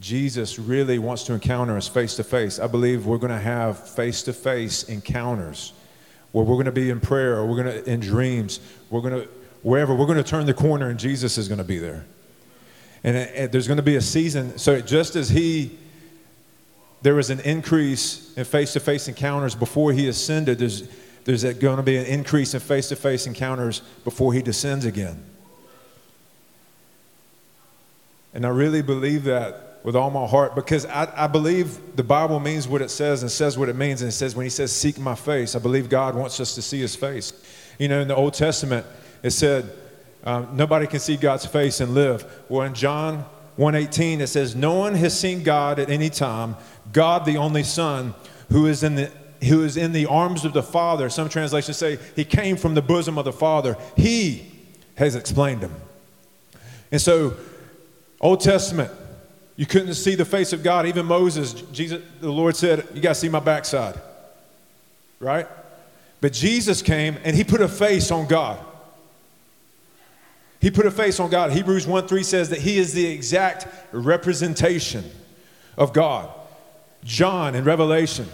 Jesus 0.00 0.58
really 0.58 0.98
wants 0.98 1.22
to 1.24 1.32
encounter 1.34 1.76
us 1.76 1.86
face 1.86 2.16
to 2.16 2.24
face. 2.24 2.58
I 2.58 2.66
believe 2.66 3.06
we're 3.06 3.18
going 3.18 3.32
to 3.32 3.38
have 3.38 3.88
face 3.88 4.22
to 4.24 4.32
face 4.32 4.82
encounters 4.84 5.72
where 6.32 6.44
we're 6.44 6.56
going 6.56 6.66
to 6.66 6.72
be 6.72 6.90
in 6.90 7.00
prayer 7.00 7.36
or 7.36 7.46
we're 7.46 7.62
going 7.62 7.84
to 7.84 7.90
in 7.90 8.00
dreams. 8.00 8.58
We're 8.90 9.02
going 9.02 9.22
to 9.22 9.28
wherever 9.64 9.92
we're 9.94 10.06
going 10.06 10.18
to 10.18 10.22
turn 10.22 10.46
the 10.46 10.54
corner 10.54 10.90
and 10.90 11.00
Jesus 11.00 11.36
is 11.36 11.48
going 11.48 11.58
to 11.58 11.64
be 11.64 11.78
there. 11.78 12.04
And, 13.02 13.50
there's 13.50 13.66
going 13.66 13.78
to 13.78 13.82
be 13.82 13.96
a 13.96 14.00
season. 14.00 14.56
So 14.58 14.80
just 14.80 15.16
as 15.16 15.28
he 15.28 15.78
there 17.02 17.14
was 17.14 17.28
an 17.28 17.40
increase 17.40 18.32
in 18.34 18.44
face 18.44 18.72
to 18.74 18.80
face 18.80 19.08
encounters 19.08 19.54
before 19.54 19.92
he 19.92 20.08
ascended, 20.08 20.58
there's 20.58 20.88
there's 21.24 21.44
going 21.44 21.76
to 21.76 21.82
be 21.82 21.96
an 21.96 22.06
increase 22.06 22.54
in 22.54 22.60
face 22.60 22.88
to 22.90 22.96
face 22.96 23.26
encounters 23.26 23.80
before 24.04 24.32
he 24.32 24.42
descends 24.42 24.84
again. 24.84 25.22
And 28.34 28.44
I 28.44 28.50
really 28.50 28.82
believe 28.82 29.24
that 29.24 29.80
with 29.84 29.96
all 29.96 30.10
my 30.10 30.26
heart 30.26 30.54
because 30.54 30.86
I, 30.86 31.12
I, 31.14 31.26
believe 31.26 31.94
the 31.94 32.02
Bible 32.02 32.40
means 32.40 32.66
what 32.66 32.80
it 32.80 32.90
says 32.90 33.22
and 33.22 33.30
says 33.30 33.56
what 33.56 33.68
it 33.68 33.76
means. 33.76 34.00
And 34.00 34.08
it 34.08 34.12
says, 34.12 34.34
when 34.34 34.44
he 34.44 34.50
says, 34.50 34.72
seek 34.72 34.98
my 34.98 35.14
face, 35.14 35.54
I 35.54 35.58
believe 35.58 35.90
God 35.90 36.14
wants 36.14 36.40
us 36.40 36.54
to 36.54 36.62
see 36.62 36.80
his 36.80 36.96
face. 36.96 37.32
You 37.78 37.88
know, 37.88 38.00
in 38.00 38.08
the 38.08 38.16
Old 38.16 38.32
Testament, 38.32 38.86
it 39.24 39.30
said, 39.30 39.72
um, 40.22 40.50
nobody 40.52 40.86
can 40.86 41.00
see 41.00 41.16
God's 41.16 41.46
face 41.46 41.80
and 41.80 41.94
live. 41.94 42.24
Well, 42.50 42.66
in 42.66 42.74
John 42.74 43.24
1:18, 43.58 44.20
it 44.20 44.26
says, 44.26 44.54
no 44.54 44.74
one 44.74 44.94
has 44.94 45.18
seen 45.18 45.42
God 45.42 45.78
at 45.78 45.88
any 45.88 46.10
time. 46.10 46.56
God, 46.92 47.24
the 47.24 47.38
only 47.38 47.62
Son, 47.62 48.14
who 48.50 48.66
is 48.66 48.82
in 48.82 48.96
the 48.96 49.10
who 49.42 49.64
is 49.64 49.76
in 49.78 49.92
the 49.92 50.06
arms 50.06 50.44
of 50.44 50.52
the 50.52 50.62
Father. 50.62 51.08
Some 51.08 51.28
translations 51.28 51.76
say 51.76 51.98
he 52.14 52.24
came 52.24 52.56
from 52.56 52.74
the 52.74 52.82
bosom 52.82 53.18
of 53.18 53.24
the 53.24 53.32
Father. 53.32 53.76
He 53.96 54.46
has 54.96 55.16
explained 55.16 55.62
him. 55.62 55.74
And 56.92 57.00
so 57.00 57.34
Old 58.20 58.40
Testament, 58.40 58.90
you 59.56 59.64
couldn't 59.66 59.94
see 59.94 60.14
the 60.14 60.24
face 60.24 60.52
of 60.52 60.62
God. 60.62 60.86
Even 60.86 61.06
Moses, 61.06 61.54
Jesus, 61.72 62.02
the 62.20 62.30
Lord 62.30 62.56
said, 62.56 62.86
You 62.94 63.00
got 63.00 63.10
to 63.10 63.14
see 63.14 63.28
my 63.30 63.40
backside. 63.40 63.98
Right? 65.18 65.46
But 66.20 66.34
Jesus 66.34 66.82
came 66.82 67.16
and 67.24 67.34
he 67.34 67.44
put 67.44 67.62
a 67.62 67.68
face 67.68 68.10
on 68.10 68.26
God. 68.26 68.58
He 70.64 70.70
put 70.70 70.86
a 70.86 70.90
face 70.90 71.20
on 71.20 71.28
God. 71.28 71.52
Hebrews 71.52 71.86
1 71.86 72.08
3 72.08 72.22
says 72.22 72.48
that 72.48 72.58
he 72.58 72.78
is 72.78 72.94
the 72.94 73.04
exact 73.04 73.66
representation 73.92 75.04
of 75.76 75.92
God. 75.92 76.30
John 77.04 77.54
in 77.54 77.64
Revelation, 77.64 78.26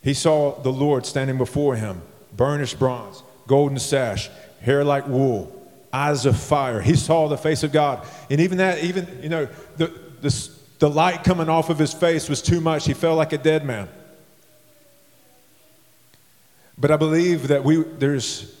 he 0.00 0.14
saw 0.14 0.58
the 0.62 0.72
Lord 0.72 1.04
standing 1.04 1.36
before 1.36 1.76
him, 1.76 2.00
burnished 2.34 2.78
bronze, 2.78 3.22
golden 3.46 3.78
sash, 3.78 4.30
hair 4.62 4.82
like 4.82 5.06
wool 5.06 5.52
eyes 5.92 6.24
of 6.24 6.38
fire. 6.38 6.80
He 6.80 6.96
saw 6.96 7.28
the 7.28 7.36
face 7.36 7.62
of 7.62 7.70
God. 7.70 8.06
And 8.30 8.40
even 8.40 8.56
that, 8.56 8.82
even, 8.82 9.06
you 9.22 9.28
know, 9.28 9.48
the, 9.76 9.88
the, 10.22 10.50
the 10.78 10.88
light 10.88 11.22
coming 11.22 11.50
off 11.50 11.68
of 11.68 11.78
his 11.78 11.92
face 11.92 12.30
was 12.30 12.40
too 12.40 12.62
much. 12.62 12.86
He 12.86 12.94
felt 12.94 13.18
like 13.18 13.34
a 13.34 13.38
dead 13.38 13.66
man. 13.66 13.90
But 16.78 16.90
I 16.90 16.96
believe 16.96 17.48
that 17.48 17.62
we, 17.62 17.82
there's, 17.82 18.56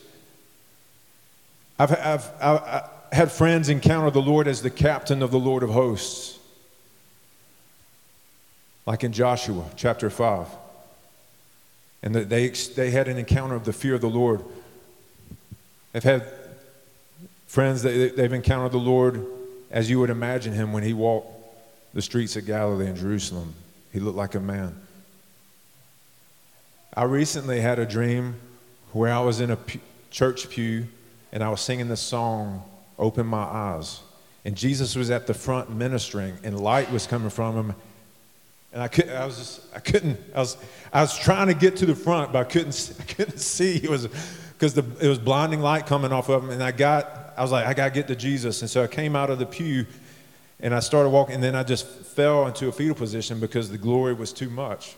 I've, 1.82 1.92
I've, 1.92 2.30
I've, 2.40 2.88
had 3.12 3.30
friends 3.30 3.68
encounter 3.68 4.10
the 4.10 4.22
Lord 4.22 4.48
as 4.48 4.62
the 4.62 4.70
captain 4.70 5.22
of 5.22 5.30
the 5.30 5.38
Lord 5.38 5.62
of 5.62 5.70
hosts. 5.70 6.38
Like 8.86 9.04
in 9.04 9.12
Joshua 9.12 9.66
chapter 9.76 10.08
5. 10.08 10.46
And 12.02 12.14
they, 12.14 12.48
they 12.48 12.90
had 12.90 13.08
an 13.08 13.18
encounter 13.18 13.54
of 13.54 13.64
the 13.64 13.72
fear 13.72 13.94
of 13.94 14.00
the 14.00 14.08
Lord. 14.08 14.42
I've 15.94 16.04
had 16.04 16.26
Friends, 17.52 17.82
they, 17.82 18.08
they've 18.08 18.32
encountered 18.32 18.72
the 18.72 18.78
Lord 18.78 19.26
as 19.70 19.90
you 19.90 20.00
would 20.00 20.08
imagine 20.08 20.54
him 20.54 20.72
when 20.72 20.82
he 20.82 20.94
walked 20.94 21.28
the 21.92 22.00
streets 22.00 22.34
of 22.34 22.46
Galilee 22.46 22.86
and 22.86 22.96
Jerusalem. 22.96 23.52
He 23.92 24.00
looked 24.00 24.16
like 24.16 24.34
a 24.34 24.40
man. 24.40 24.80
I 26.94 27.02
recently 27.02 27.60
had 27.60 27.78
a 27.78 27.84
dream 27.84 28.36
where 28.92 29.12
I 29.12 29.20
was 29.20 29.42
in 29.42 29.50
a 29.50 29.58
church 30.10 30.48
pew 30.48 30.86
and 31.32 31.42
I 31.42 31.48
was 31.48 31.60
singing 31.60 31.88
this 31.88 32.00
song, 32.00 32.62
Open 32.98 33.26
My 33.26 33.42
Eyes. 33.42 34.00
And 34.44 34.56
Jesus 34.56 34.96
was 34.96 35.10
at 35.10 35.26
the 35.26 35.34
front 35.34 35.70
ministering, 35.70 36.36
and 36.42 36.58
light 36.60 36.90
was 36.90 37.06
coming 37.06 37.30
from 37.30 37.56
him. 37.56 37.74
And 38.72 38.82
I, 38.82 38.88
could, 38.88 39.08
I 39.08 39.24
was 39.24 39.36
just, 39.36 39.60
I 39.74 39.78
couldn't, 39.78 40.18
I 40.34 40.40
was, 40.40 40.56
I 40.92 41.00
was 41.00 41.16
trying 41.18 41.48
to 41.48 41.54
get 41.54 41.76
to 41.76 41.86
the 41.86 41.94
front, 41.94 42.32
but 42.32 42.40
I 42.40 42.44
couldn't, 42.44 42.94
I 43.00 43.04
couldn't 43.04 43.38
see. 43.38 43.76
It 43.76 43.90
was 43.90 44.08
because 44.52 44.74
the 44.74 44.84
it 45.00 45.08
was 45.08 45.18
blinding 45.18 45.60
light 45.60 45.86
coming 45.86 46.12
off 46.12 46.28
of 46.28 46.44
him. 46.44 46.50
And 46.50 46.62
I 46.62 46.72
got, 46.72 47.34
I 47.36 47.42
was 47.42 47.52
like, 47.52 47.66
I 47.66 47.74
got 47.74 47.88
to 47.88 47.94
get 47.94 48.08
to 48.08 48.16
Jesus. 48.16 48.62
And 48.62 48.70
so 48.70 48.82
I 48.82 48.86
came 48.86 49.14
out 49.16 49.30
of 49.30 49.38
the 49.38 49.46
pew 49.46 49.86
and 50.60 50.74
I 50.74 50.80
started 50.80 51.10
walking, 51.10 51.34
and 51.34 51.42
then 51.42 51.56
I 51.56 51.64
just 51.64 51.86
fell 51.86 52.46
into 52.46 52.68
a 52.68 52.72
fetal 52.72 52.94
position 52.94 53.40
because 53.40 53.68
the 53.68 53.78
glory 53.78 54.14
was 54.14 54.32
too 54.32 54.48
much. 54.48 54.94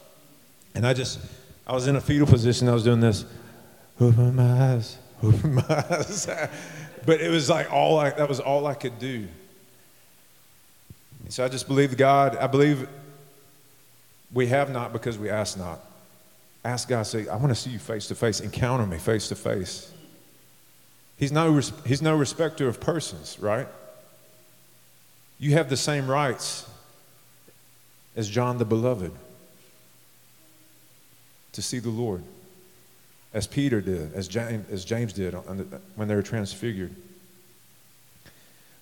And 0.75 0.87
I 0.87 0.93
just, 0.93 1.19
I 1.67 1.73
was 1.73 1.87
in 1.87 1.97
a 1.97 2.01
fetal 2.01 2.27
position. 2.27 2.69
I 2.69 2.75
was 2.75 2.85
doing 2.85 3.01
this, 3.01 3.25
open 3.99 4.37
my 4.37 4.75
eyes. 4.75 4.99
but 7.07 7.21
it 7.21 7.31
was 7.31 7.49
like 7.49 7.73
all 7.73 7.99
I, 7.99 8.11
that 8.11 8.29
was 8.29 8.41
all 8.41 8.67
I 8.67 8.75
could 8.75 8.99
do. 8.99 9.29
And 11.23 11.33
so 11.33 11.45
I 11.45 11.49
just 11.49 11.67
believe 11.67 11.97
God. 11.97 12.37
I 12.37 12.47
believe 12.47 12.89
we 14.33 14.47
have 14.49 14.71
not 14.71 14.93
because 14.93 15.19
we 15.19 15.31
ask 15.31 15.57
not. 15.57 15.81
Ask 16.65 16.89
God, 16.89 17.03
say, 17.03 17.29
I 17.29 17.37
want 17.37 17.51
to 17.51 17.55
see 17.55 17.71
you 17.71 17.79
face 17.79 18.09
to 18.09 18.15
face. 18.15 18.41
Encounter 18.41 18.87
me 18.87 18.99
face 18.99 19.29
to 19.29 19.35
face. 19.35 19.91
He's 21.17 21.31
no, 21.31 21.61
he's 21.87 22.03
no 22.03 22.17
respecter 22.17 22.67
of 22.69 22.81
persons, 22.81 23.39
right? 23.39 23.69
You 25.39 25.53
have 25.53 25.69
the 25.69 25.77
same 25.77 26.11
rights 26.11 26.69
as 28.17 28.29
John 28.29 28.59
the 28.59 28.65
Beloved 28.65 29.13
to 31.53 31.63
see 31.63 31.79
the 31.79 31.91
Lord, 31.91 32.23
as 33.35 33.49
Peter 33.49 33.81
did, 33.81 34.15
as 34.15 34.29
James, 34.29 34.65
as 34.71 34.85
James 34.85 35.13
did 35.13 35.35
when 35.97 36.09
they 36.09 36.15
were 36.15 36.23
transfigured. 36.23 36.95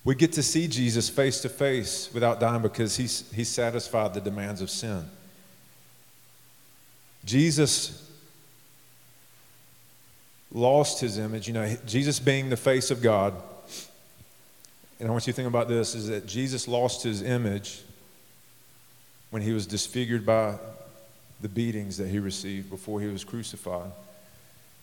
We 0.05 0.15
get 0.15 0.33
to 0.33 0.43
see 0.43 0.67
Jesus 0.67 1.09
face 1.09 1.41
to 1.41 1.49
face 1.49 2.09
without 2.13 2.39
dying 2.39 2.61
because 2.61 2.95
he's, 2.95 3.29
he 3.33 3.43
satisfied 3.43 4.13
the 4.13 4.21
demands 4.21 4.61
of 4.61 4.69
sin. 4.69 5.05
Jesus 7.25 8.11
lost 10.51 10.99
his 11.01 11.17
image. 11.17 11.47
You 11.47 11.53
know, 11.53 11.77
Jesus 11.87 12.19
being 12.19 12.49
the 12.49 12.57
face 12.57 12.91
of 12.91 13.01
God, 13.01 13.33
and 14.99 15.07
I 15.07 15.11
want 15.11 15.25
you 15.25 15.33
to 15.33 15.35
think 15.35 15.47
about 15.47 15.67
this 15.67 15.95
is 15.95 16.09
that 16.09 16.27
Jesus 16.27 16.67
lost 16.67 17.01
his 17.01 17.23
image 17.23 17.81
when 19.31 19.41
he 19.41 19.51
was 19.51 19.65
disfigured 19.65 20.25
by 20.25 20.57
the 21.41 21.49
beatings 21.49 21.97
that 21.97 22.07
he 22.07 22.19
received 22.19 22.69
before 22.69 23.01
he 23.01 23.07
was 23.07 23.23
crucified. 23.23 23.91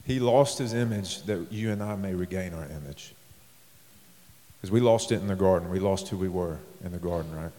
He 0.05 0.19
lost 0.19 0.59
his 0.59 0.75
image 0.75 1.23
that 1.25 1.53
you 1.53 1.71
and 1.71 1.83
I 1.83 1.95
may 1.97 2.15
regain 2.15 2.55
our 2.55 2.65
image. 2.65 3.15
Because 4.57 4.71
we 4.71 4.81
lost 4.81 5.13
it 5.13 5.21
in 5.21 5.27
the 5.27 5.37
garden. 5.37 5.71
We 5.71 5.79
lost 5.79 6.09
who 6.09 6.17
we 6.17 6.29
were 6.29 6.59
in 6.85 6.93
the 6.93 6.99
garden, 6.99 7.35
right? 7.35 7.53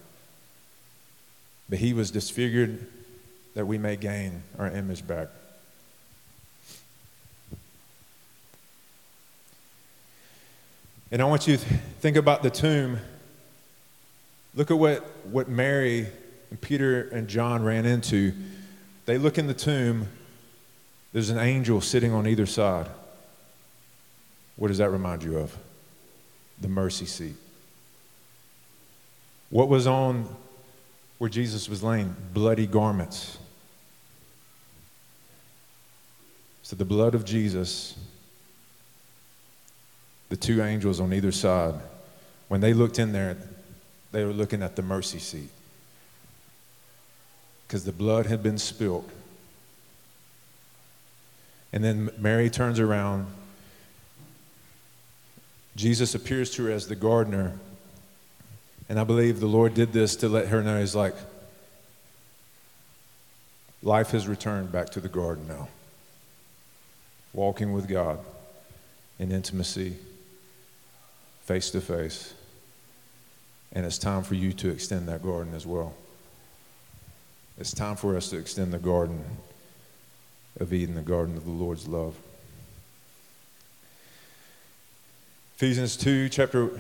But 1.69 1.79
he 1.79 1.93
was 1.93 2.11
disfigured 2.11 2.87
that 3.53 3.65
we 3.65 3.77
may 3.77 3.95
gain 3.95 4.43
our 4.59 4.67
image 4.67 5.07
back. 5.07 5.29
And 11.11 11.21
I 11.21 11.25
want 11.25 11.47
you 11.47 11.57
to 11.57 11.65
think 11.99 12.15
about 12.15 12.41
the 12.43 12.49
tomb. 12.49 12.99
Look 14.55 14.71
at 14.71 14.77
what, 14.77 15.03
what 15.25 15.49
Mary 15.49 16.07
and 16.49 16.61
Peter 16.61 17.09
and 17.09 17.27
John 17.27 17.63
ran 17.63 17.85
into. 17.85 18.33
They 19.05 19.17
look 19.17 19.37
in 19.37 19.47
the 19.47 19.53
tomb, 19.53 20.07
there's 21.13 21.29
an 21.29 21.39
angel 21.39 21.81
sitting 21.81 22.13
on 22.13 22.27
either 22.27 22.45
side. 22.45 22.87
What 24.55 24.69
does 24.69 24.77
that 24.77 24.89
remind 24.89 25.23
you 25.23 25.37
of? 25.37 25.55
The 26.61 26.67
mercy 26.67 27.05
seat. 27.05 27.35
What 29.49 29.67
was 29.67 29.87
on 29.87 30.27
where 31.17 31.29
Jesus 31.29 31.67
was 31.67 31.83
laying? 31.83 32.15
Bloody 32.33 32.67
garments. 32.67 33.37
So 36.63 36.75
the 36.75 36.85
blood 36.85 37.15
of 37.15 37.25
Jesus 37.25 37.95
the 40.31 40.37
two 40.37 40.63
angels 40.63 41.01
on 41.01 41.11
either 41.11 41.33
side, 41.33 41.75
when 42.47 42.61
they 42.61 42.73
looked 42.73 42.99
in 42.99 43.11
there, 43.11 43.35
they 44.13 44.23
were 44.23 44.31
looking 44.31 44.63
at 44.63 44.77
the 44.77 44.81
mercy 44.81 45.19
seat 45.19 45.49
because 47.67 47.83
the 47.83 47.91
blood 47.91 48.25
had 48.25 48.41
been 48.41 48.57
spilt. 48.57 49.07
And 51.73 51.83
then 51.83 52.09
Mary 52.17 52.49
turns 52.49 52.79
around. 52.79 53.27
Jesus 55.75 56.15
appears 56.15 56.51
to 56.51 56.65
her 56.65 56.71
as 56.71 56.87
the 56.87 56.95
gardener. 56.95 57.53
And 58.89 58.99
I 58.99 59.03
believe 59.03 59.39
the 59.39 59.47
Lord 59.47 59.73
did 59.73 59.93
this 59.93 60.17
to 60.17 60.27
let 60.27 60.49
her 60.49 60.61
know 60.61 60.79
He's 60.79 60.95
like, 60.95 61.15
life 63.81 64.11
has 64.11 64.27
returned 64.27 64.71
back 64.71 64.89
to 64.91 64.99
the 64.99 65.09
garden 65.09 65.47
now. 65.47 65.69
Walking 67.33 67.71
with 67.71 67.87
God 67.87 68.19
in 69.17 69.31
intimacy 69.31 69.95
face 71.43 71.71
to 71.71 71.81
face. 71.81 72.33
And 73.71 73.85
it's 73.85 73.97
time 73.97 74.23
for 74.23 74.35
you 74.35 74.51
to 74.53 74.69
extend 74.69 75.07
that 75.07 75.23
garden 75.23 75.53
as 75.53 75.65
well. 75.65 75.93
It's 77.57 77.73
time 77.73 77.95
for 77.95 78.17
us 78.17 78.29
to 78.31 78.37
extend 78.37 78.73
the 78.73 78.79
garden 78.79 79.23
of 80.59 80.73
Eden, 80.73 80.95
the 80.95 81.01
garden 81.01 81.37
of 81.37 81.45
the 81.45 81.51
Lord's 81.51 81.87
love. 81.87 82.15
Ephesians 85.55 85.95
2, 85.95 86.29
chapter 86.29 86.71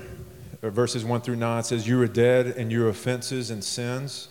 uh, 0.63 0.69
verses 0.69 1.05
1 1.05 1.21
through 1.21 1.35
9 1.35 1.63
says, 1.63 1.87
You 1.87 2.01
are 2.01 2.07
dead 2.07 2.47
in 2.47 2.71
your 2.71 2.89
offenses 2.89 3.51
and 3.51 3.63
sins. 3.63 4.27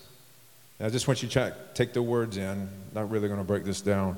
And 0.79 0.87
I 0.87 0.91
just 0.91 1.07
want 1.07 1.23
you 1.23 1.29
to 1.29 1.35
check, 1.35 1.75
take 1.75 1.93
the 1.93 2.03
words 2.03 2.37
in. 2.37 2.69
Not 2.95 3.11
really 3.11 3.29
going 3.29 3.39
to 3.39 3.45
break 3.45 3.65
this 3.65 3.81
down. 3.81 4.17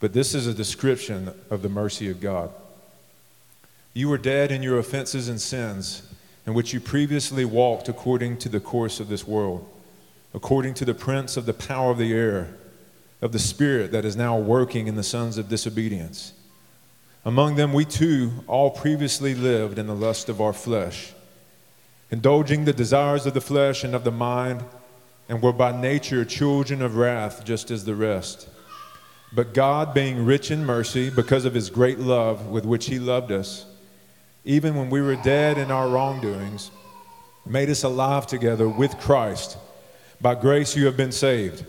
But 0.00 0.12
this 0.12 0.34
is 0.34 0.46
a 0.46 0.54
description 0.54 1.32
of 1.50 1.62
the 1.62 1.68
mercy 1.68 2.10
of 2.10 2.20
God. 2.20 2.50
You 3.94 4.08
were 4.08 4.18
dead 4.18 4.52
in 4.52 4.62
your 4.62 4.78
offenses 4.78 5.28
and 5.28 5.40
sins, 5.40 6.02
in 6.46 6.54
which 6.54 6.72
you 6.72 6.80
previously 6.80 7.44
walked 7.44 7.88
according 7.88 8.38
to 8.38 8.48
the 8.48 8.60
course 8.60 9.00
of 9.00 9.08
this 9.08 9.26
world, 9.26 9.68
according 10.34 10.74
to 10.74 10.84
the 10.84 10.94
prince 10.94 11.36
of 11.36 11.46
the 11.46 11.54
power 11.54 11.90
of 11.90 11.98
the 11.98 12.12
air, 12.12 12.48
of 13.20 13.32
the 13.32 13.38
spirit 13.38 13.92
that 13.92 14.04
is 14.04 14.16
now 14.16 14.38
working 14.38 14.86
in 14.86 14.96
the 14.96 15.02
sons 15.02 15.38
of 15.38 15.48
disobedience 15.48 16.32
among 17.28 17.56
them, 17.56 17.74
we 17.74 17.84
too 17.84 18.32
all 18.46 18.70
previously 18.70 19.34
lived 19.34 19.78
in 19.78 19.86
the 19.86 19.94
lust 19.94 20.30
of 20.30 20.40
our 20.40 20.54
flesh, 20.54 21.12
indulging 22.10 22.64
the 22.64 22.72
desires 22.72 23.26
of 23.26 23.34
the 23.34 23.40
flesh 23.42 23.84
and 23.84 23.94
of 23.94 24.02
the 24.02 24.10
mind, 24.10 24.64
and 25.28 25.42
were 25.42 25.52
by 25.52 25.78
nature 25.78 26.24
children 26.24 26.80
of 26.80 26.96
wrath, 26.96 27.44
just 27.44 27.70
as 27.70 27.84
the 27.84 27.94
rest. 27.94 28.48
But 29.30 29.52
God, 29.52 29.92
being 29.92 30.24
rich 30.24 30.50
in 30.50 30.64
mercy, 30.64 31.10
because 31.10 31.44
of 31.44 31.52
his 31.52 31.68
great 31.68 31.98
love 31.98 32.46
with 32.46 32.64
which 32.64 32.86
he 32.86 32.98
loved 32.98 33.30
us, 33.30 33.66
even 34.46 34.74
when 34.74 34.88
we 34.88 35.02
were 35.02 35.16
dead 35.16 35.58
in 35.58 35.70
our 35.70 35.86
wrongdoings, 35.86 36.70
made 37.44 37.68
us 37.68 37.82
alive 37.82 38.26
together 38.26 38.66
with 38.66 38.98
Christ. 38.98 39.58
By 40.18 40.34
grace 40.34 40.74
you 40.74 40.86
have 40.86 40.96
been 40.96 41.12
saved, 41.12 41.66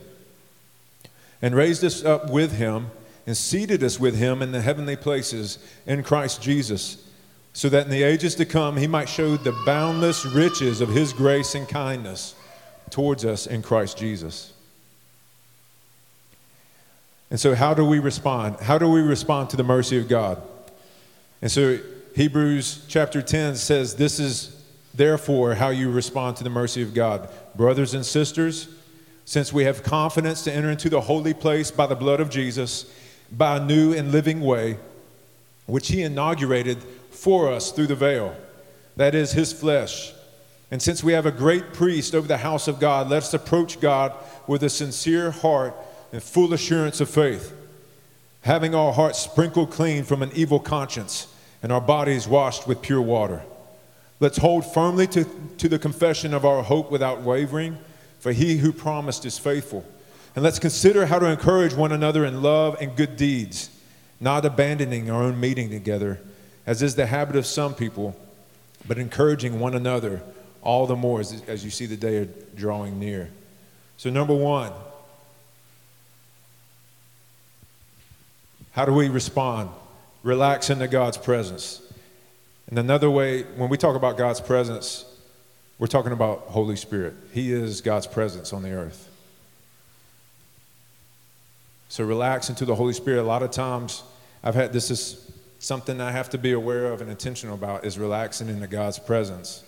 and 1.41 1.55
raised 1.55 1.83
us 1.83 2.03
up 2.03 2.29
with 2.29 2.53
him 2.53 2.91
and 3.25 3.35
seated 3.37 3.83
us 3.83 3.99
with 3.99 4.17
him 4.17 4.41
in 4.41 4.51
the 4.51 4.61
heavenly 4.61 4.95
places 4.95 5.59
in 5.85 6.03
Christ 6.03 6.41
Jesus, 6.41 7.05
so 7.53 7.69
that 7.69 7.85
in 7.85 7.91
the 7.91 8.03
ages 8.03 8.35
to 8.35 8.45
come 8.45 8.77
he 8.77 8.87
might 8.87 9.09
show 9.09 9.37
the 9.37 9.55
boundless 9.65 10.25
riches 10.25 10.81
of 10.81 10.89
his 10.89 11.13
grace 11.13 11.55
and 11.55 11.67
kindness 11.67 12.35
towards 12.89 13.25
us 13.25 13.45
in 13.45 13.61
Christ 13.61 13.97
Jesus. 13.97 14.53
And 17.29 17.39
so, 17.39 17.53
how 17.53 17.73
do 17.73 17.85
we 17.85 17.99
respond? 17.99 18.59
How 18.59 18.77
do 18.77 18.89
we 18.89 19.01
respond 19.01 19.51
to 19.51 19.57
the 19.57 19.63
mercy 19.63 19.99
of 19.99 20.07
God? 20.07 20.41
And 21.41 21.51
so, 21.51 21.79
Hebrews 22.15 22.85
chapter 22.87 23.21
10 23.21 23.55
says, 23.55 23.95
This 23.95 24.19
is 24.19 24.63
therefore 24.95 25.53
how 25.53 25.69
you 25.69 25.91
respond 25.91 26.37
to 26.37 26.43
the 26.43 26.49
mercy 26.49 26.81
of 26.81 26.93
God. 26.93 27.29
Brothers 27.55 27.93
and 27.93 28.05
sisters, 28.05 28.67
since 29.29 29.53
we 29.53 29.63
have 29.63 29.83
confidence 29.83 30.43
to 30.43 30.51
enter 30.51 30.71
into 30.71 30.89
the 30.89 31.01
holy 31.01 31.35
place 31.35 31.69
by 31.69 31.85
the 31.85 31.95
blood 31.95 32.19
of 32.19 32.31
Jesus, 32.31 32.91
by 33.31 33.57
a 33.57 33.63
new 33.63 33.93
and 33.93 34.11
living 34.11 34.41
way, 34.41 34.75
which 35.67 35.89
he 35.89 36.01
inaugurated 36.01 36.81
for 37.11 37.47
us 37.47 37.71
through 37.71 37.85
the 37.85 37.93
veil, 37.93 38.35
that 38.95 39.13
is, 39.13 39.33
his 39.33 39.53
flesh. 39.53 40.13
And 40.71 40.81
since 40.81 41.03
we 41.03 41.13
have 41.13 41.27
a 41.27 41.31
great 41.31 41.73
priest 41.73 42.15
over 42.15 42.27
the 42.27 42.37
house 42.37 42.67
of 42.67 42.79
God, 42.79 43.07
let 43.11 43.21
us 43.21 43.31
approach 43.35 43.79
God 43.79 44.13
with 44.47 44.63
a 44.63 44.69
sincere 44.69 45.29
heart 45.29 45.75
and 46.11 46.23
full 46.23 46.51
assurance 46.51 46.99
of 46.99 47.07
faith, 47.07 47.55
having 48.41 48.73
our 48.73 48.93
hearts 48.93 49.19
sprinkled 49.19 49.69
clean 49.69 50.05
from 50.05 50.23
an 50.23 50.31
evil 50.33 50.59
conscience 50.59 51.27
and 51.61 51.71
our 51.71 51.81
bodies 51.81 52.27
washed 52.27 52.67
with 52.67 52.81
pure 52.81 52.99
water. 52.99 53.43
Let's 54.19 54.39
hold 54.39 54.65
firmly 54.65 55.05
to, 55.05 55.27
to 55.59 55.69
the 55.69 55.77
confession 55.77 56.33
of 56.33 56.45
our 56.45 56.63
hope 56.63 56.89
without 56.89 57.21
wavering, 57.21 57.77
for 58.19 58.31
he 58.31 58.57
who 58.57 58.71
promised 58.71 59.25
is 59.25 59.37
faithful. 59.39 59.85
And 60.35 60.43
let's 60.43 60.59
consider 60.59 61.05
how 61.05 61.19
to 61.19 61.25
encourage 61.25 61.73
one 61.73 61.91
another 61.91 62.25
in 62.25 62.41
love 62.41 62.77
and 62.79 62.95
good 62.95 63.17
deeds, 63.17 63.69
not 64.19 64.45
abandoning 64.45 65.09
our 65.09 65.23
own 65.23 65.39
meeting 65.39 65.69
together, 65.69 66.19
as 66.65 66.81
is 66.81 66.95
the 66.95 67.07
habit 67.07 67.35
of 67.35 67.45
some 67.45 67.73
people, 67.73 68.15
but 68.87 68.97
encouraging 68.97 69.59
one 69.59 69.73
another 69.73 70.21
all 70.61 70.85
the 70.85 70.95
more 70.95 71.19
as, 71.19 71.41
as 71.47 71.63
you 71.63 71.71
see 71.71 71.85
the 71.85 71.97
day 71.97 72.27
drawing 72.55 72.99
near. 72.99 73.29
So, 73.97 74.09
number 74.09 74.33
one, 74.33 74.71
how 78.71 78.85
do 78.85 78.93
we 78.93 79.09
respond? 79.09 79.69
Relax 80.23 80.69
into 80.69 80.87
God's 80.87 81.17
presence. 81.17 81.81
And 82.69 82.77
another 82.77 83.09
way, 83.09 83.43
when 83.43 83.69
we 83.69 83.77
talk 83.77 83.95
about 83.95 84.17
God's 84.17 84.41
presence, 84.41 85.05
we're 85.79 85.87
talking 85.87 86.11
about 86.11 86.39
Holy 86.47 86.75
Spirit. 86.75 87.15
He 87.33 87.51
is 87.53 87.79
God's 87.81 88.05
presence 88.05 88.51
on 88.51 88.61
the 88.61 88.73
earth. 88.73 89.09
So 91.87 92.03
relax 92.03 92.49
into 92.49 92.65
the 92.65 92.75
Holy 92.75 92.93
Spirit. 92.93 93.21
A 93.21 93.23
lot 93.23 93.41
of 93.41 93.49
times, 93.49 94.03
I've 94.43 94.55
had 94.55 94.73
this 94.73 94.91
is 94.91 95.31
something 95.57 95.99
I 95.99 96.11
have 96.11 96.29
to 96.31 96.37
be 96.37 96.51
aware 96.51 96.91
of 96.91 97.01
and 97.01 97.09
intentional 97.09 97.55
about 97.55 97.85
is 97.85 97.97
relaxing 97.97 98.49
into 98.49 98.67
God's 98.67 98.99
presence. 98.99 99.63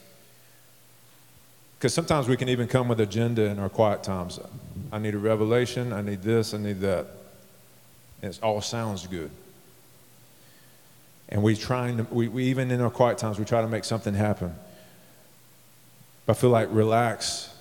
Because 1.77 1.93
sometimes 1.93 2.27
we 2.27 2.37
can 2.37 2.47
even 2.47 2.67
come 2.67 2.89
with 2.89 2.99
agenda 2.99 3.45
in 3.45 3.57
our 3.57 3.69
quiet 3.69 4.03
times. 4.03 4.39
I 4.91 4.99
need 4.99 5.15
a 5.15 5.17
revelation. 5.17 5.91
I 5.93 6.01
need 6.01 6.21
this. 6.21 6.53
I 6.53 6.57
need 6.57 6.79
that. 6.81 7.07
And 8.21 8.33
it 8.33 8.39
all 8.43 8.61
sounds 8.61 9.07
good. 9.07 9.31
And 11.29 11.41
we 11.41 11.55
trying 11.55 11.97
to, 11.97 12.03
we, 12.03 12.27
we 12.27 12.43
even 12.43 12.69
in 12.69 12.81
our 12.81 12.91
quiet 12.91 13.17
times, 13.17 13.39
we 13.39 13.45
try 13.45 13.61
to 13.61 13.67
make 13.67 13.85
something 13.85 14.13
happen. 14.13 14.53
I 16.27 16.33
feel 16.33 16.49
like 16.49 16.67
relax 16.71 17.53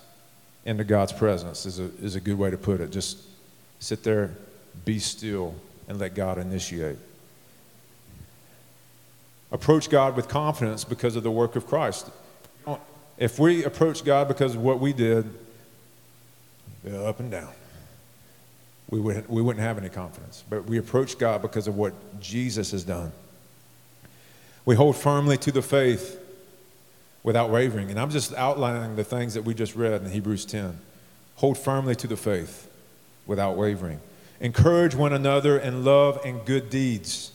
into 0.65 0.85
God's 0.85 1.13
presence 1.13 1.67
is 1.67 1.79
a, 1.79 1.91
is 2.03 2.15
a 2.15 2.21
good 2.21 2.39
way 2.39 2.51
to 2.51 2.59
put 2.59 2.81
it. 2.81 2.91
Just 2.91 3.19
sit 3.79 4.03
there, 4.03 4.37
be 4.85 4.99
still 4.99 5.55
and 5.89 5.99
let 5.99 6.15
God 6.15 6.39
initiate. 6.39 6.99
Approach 9.51 9.91
God 9.91 10.15
with 10.15 10.29
confidence 10.29 10.85
because 10.85 11.17
of 11.17 11.23
the 11.23 11.31
work 11.31 11.57
of 11.57 11.67
Christ. 11.67 12.11
If 13.19 13.39
we 13.39 13.65
approach 13.65 14.05
God 14.05 14.29
because 14.29 14.55
of 14.55 14.63
what 14.63 14.79
we 14.79 14.93
did, 14.93 15.29
up 16.95 17.21
and 17.21 17.31
down, 17.31 17.53
we, 18.89 19.01
would, 19.01 19.29
we 19.29 19.43
wouldn't 19.43 19.63
have 19.65 19.79
any 19.79 19.89
confidence. 19.89 20.45
But 20.49 20.67
we 20.67 20.79
approach 20.79 21.19
God 21.19 21.43
because 21.43 21.67
of 21.67 21.77
what 21.77 22.21
Jesus 22.21 22.71
has 22.71 22.85
done. 22.85 23.13
We 24.65 24.77
hold 24.77 24.97
firmly 24.97 25.37
to 25.39 25.53
the 25.53 25.63
faith 25.63 26.20
without 27.23 27.51
wavering. 27.51 27.91
And 27.91 27.99
I'm 27.99 28.11
just 28.11 28.35
outlining 28.35 28.97
the 28.97 29.05
things 29.05 29.35
that 29.35 29.43
we 29.43 29.55
just 29.55 29.77
read 29.77 30.03
in 30.03 30.11
Hebrews 30.11 30.45
10. 30.47 30.79
Hold 31.37 31.59
firmly 31.59 31.95
to 31.97 32.07
the 32.07 32.17
faith 32.17 32.69
without 33.27 33.57
wavering. 33.57 34.01
Encourage 34.41 34.95
one 34.95 35.13
another 35.13 35.59
in 35.59 35.85
love 35.85 36.21
and 36.25 36.45
good 36.45 36.71
deeds. 36.71 37.33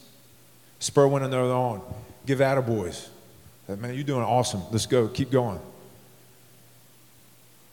Spur 0.79 1.07
one 1.07 1.23
another 1.23 1.51
on. 1.51 1.81
Give 2.25 2.39
attaboys. 2.39 3.09
Man, 3.67 3.93
you're 3.93 4.03
doing 4.03 4.23
awesome. 4.23 4.61
Let's 4.71 4.85
go. 4.85 5.07
Keep 5.07 5.31
going. 5.31 5.59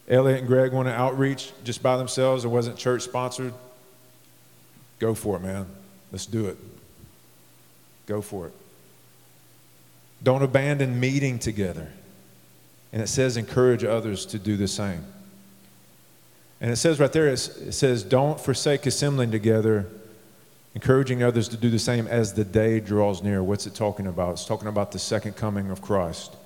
Elliot 0.09 0.41
and 0.41 0.49
Greg 0.49 0.73
want 0.73 0.89
to 0.89 0.95
outreach 0.95 1.53
just 1.65 1.83
by 1.83 1.97
themselves. 1.97 2.45
It 2.45 2.49
wasn't 2.49 2.77
church 2.77 3.03
sponsored. 3.03 3.55
Go 4.99 5.15
for 5.15 5.37
it, 5.37 5.43
man. 5.43 5.67
Let's 6.11 6.27
do 6.27 6.47
it. 6.47 6.57
Go 8.07 8.21
for 8.21 8.47
it. 8.47 8.53
Don't 10.23 10.43
abandon 10.43 11.01
meeting 11.01 11.39
together. 11.39 11.89
And 12.93 13.01
it 13.01 13.09
says 13.09 13.37
encourage 13.37 13.85
others 13.85 14.27
to 14.27 14.39
do 14.39 14.57
the 14.57 14.69
same. 14.69 15.05
And 16.61 16.71
it 16.71 16.77
says 16.77 17.01
right 17.01 17.13
there, 17.13 17.29
it 17.29 17.39
says, 17.39 18.05
don't 18.05 18.39
forsake 18.39 18.87
assembling 18.87 19.33
together, 19.33 19.89
encouraging 20.75 21.23
others 21.23 21.49
to 21.49 21.57
do 21.57 21.71
the 21.71 21.79
same 21.79 22.07
as 22.07 22.35
the 22.35 22.45
day 22.45 22.79
draws 22.79 23.23
near. 23.23 23.43
What's 23.43 23.67
it 23.67 23.75
talking 23.75 24.07
about? 24.07 24.33
It's 24.33 24.45
talking 24.45 24.69
about 24.69 24.93
the 24.93 24.99
second 24.99 25.35
coming 25.35 25.71
of 25.71 25.83
Christ. 25.83 26.37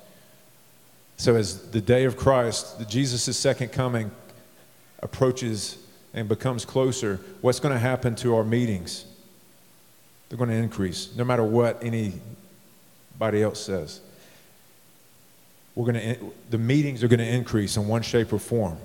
So, 1.19 1.35
as 1.35 1.71
the 1.71 1.81
day 1.81 2.05
of 2.05 2.17
Christ, 2.17 2.89
Jesus' 2.89 3.37
second 3.37 3.73
coming 3.73 4.11
approaches 5.01 5.79
and 6.15 6.29
becomes 6.29 6.65
closer, 6.65 7.21
what's 7.43 7.61
going 7.61 7.75
to 7.75 7.79
happen 7.79 8.15
to 8.17 8.37
our 8.37 8.45
meetings? 8.45 9.05
They're 10.29 10.39
going 10.39 10.51
to 10.51 10.57
increase, 10.57 11.15
no 11.15 11.25
matter 11.25 11.45
what 11.45 11.83
anybody 11.83 13.43
else 13.43 13.61
says. 13.61 14.01
We're 15.77 15.93
going 15.93 16.17
to, 16.17 16.33
the 16.51 16.59
meetings 16.59 17.05
are 17.05 17.09
going 17.09 17.21
to 17.21 17.29
increase 17.29 17.77
in 17.77 17.87
one 17.87 18.03
shape 18.03 18.33
or 18.33 18.41
form 18.41 18.79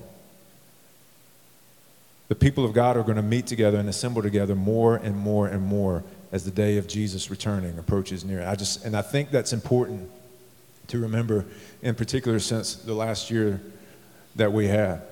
the 2.32 2.36
people 2.36 2.64
of 2.64 2.72
God 2.72 2.96
are 2.96 3.02
going 3.02 3.16
to 3.16 3.22
meet 3.22 3.46
together 3.46 3.76
and 3.76 3.90
assemble 3.90 4.22
together 4.22 4.54
more 4.54 4.96
and 4.96 5.14
more 5.14 5.48
and 5.48 5.62
more 5.62 6.02
as 6.32 6.46
the 6.46 6.50
day 6.50 6.78
of 6.78 6.88
Jesus 6.88 7.30
returning 7.30 7.76
approaches 7.78 8.24
near. 8.24 8.42
I 8.42 8.54
just 8.54 8.86
and 8.86 8.96
I 8.96 9.02
think 9.02 9.30
that's 9.30 9.52
important 9.52 10.08
to 10.86 10.98
remember 10.98 11.44
in 11.82 11.94
particular 11.94 12.38
since 12.38 12.74
the 12.74 12.94
last 12.94 13.30
year 13.30 13.60
that 14.36 14.50
we 14.50 14.66
had. 14.66 15.02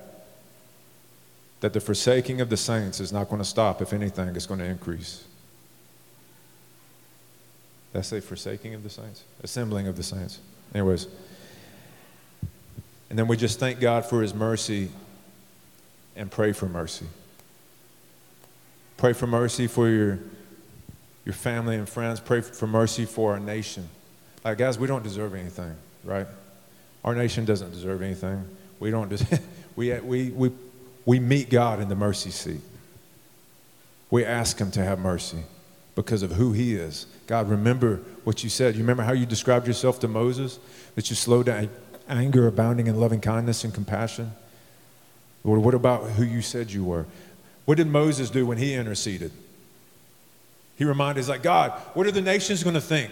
That 1.59 1.73
the 1.73 1.79
forsaking 1.79 2.41
of 2.41 2.49
the 2.49 2.57
saints 2.57 2.99
is 2.99 3.13
not 3.13 3.29
going 3.29 3.37
to 3.39 3.47
stop. 3.47 3.83
If 3.83 3.93
anything, 3.93 4.35
it's 4.35 4.47
going 4.47 4.59
to 4.61 4.65
increase. 4.65 5.23
I 7.93 8.01
say 8.01 8.19
forsaking 8.19 8.73
of 8.73 8.81
the 8.81 8.89
saints? 8.89 9.21
Assembling 9.43 9.85
of 9.85 9.95
the 9.95 10.01
saints. 10.01 10.39
Anyways. 10.73 11.05
And 13.11 13.19
then 13.19 13.27
we 13.27 13.35
just 13.35 13.59
thank 13.59 13.81
God 13.81 14.05
for 14.05 14.21
his 14.21 14.33
mercy 14.33 14.87
and 16.15 16.31
pray 16.31 16.53
for 16.53 16.65
mercy. 16.69 17.07
Pray 18.95 19.11
for 19.11 19.27
mercy 19.27 19.67
for 19.67 19.89
your, 19.89 20.19
your 21.25 21.33
family 21.33 21.75
and 21.75 21.89
friends. 21.89 22.21
Pray 22.21 22.39
for 22.39 22.67
mercy 22.67 23.03
for 23.03 23.33
our 23.33 23.39
nation. 23.41 23.89
Like, 24.45 24.57
guys, 24.57 24.79
we 24.79 24.87
don't 24.87 25.03
deserve 25.03 25.35
anything, 25.35 25.75
right? 26.05 26.25
Our 27.03 27.13
nation 27.13 27.43
doesn't 27.43 27.71
deserve 27.71 28.01
anything. 28.01 28.47
We 28.79 28.91
don't. 28.91 29.09
Des- 29.09 29.41
we, 29.75 29.93
we, 29.99 30.29
we, 30.29 30.51
we 31.05 31.19
meet 31.19 31.49
God 31.49 31.81
in 31.81 31.89
the 31.89 31.95
mercy 31.95 32.29
seat. 32.29 32.61
We 34.09 34.23
ask 34.23 34.57
Him 34.57 34.71
to 34.71 34.85
have 34.85 34.99
mercy 34.99 35.43
because 35.95 36.23
of 36.23 36.31
who 36.31 36.53
He 36.53 36.75
is. 36.75 37.07
God, 37.27 37.49
remember 37.49 37.97
what 38.23 38.41
you 38.41 38.49
said. 38.49 38.75
You 38.75 38.83
remember 38.83 39.03
how 39.03 39.11
you 39.11 39.25
described 39.25 39.67
yourself 39.67 39.99
to 39.99 40.07
Moses? 40.07 40.59
That 40.95 41.09
you 41.09 41.17
slow 41.17 41.43
down 41.43 41.69
anger, 42.11 42.47
abounding 42.47 42.87
in 42.87 42.99
loving 42.99 43.21
kindness 43.21 43.63
and 43.63 43.73
compassion? 43.73 44.33
Lord, 45.43 45.61
what 45.61 45.73
about 45.73 46.11
who 46.11 46.23
you 46.23 46.41
said 46.41 46.71
you 46.71 46.83
were? 46.83 47.05
What 47.65 47.77
did 47.77 47.87
Moses 47.87 48.29
do 48.29 48.45
when 48.45 48.57
he 48.57 48.73
interceded? 48.73 49.31
He 50.75 50.85
reminded, 50.85 51.21
he's 51.21 51.29
like, 51.29 51.43
God, 51.43 51.71
what 51.93 52.07
are 52.07 52.11
the 52.11 52.21
nations 52.21 52.63
going 52.63 52.73
to 52.73 52.81
think 52.81 53.11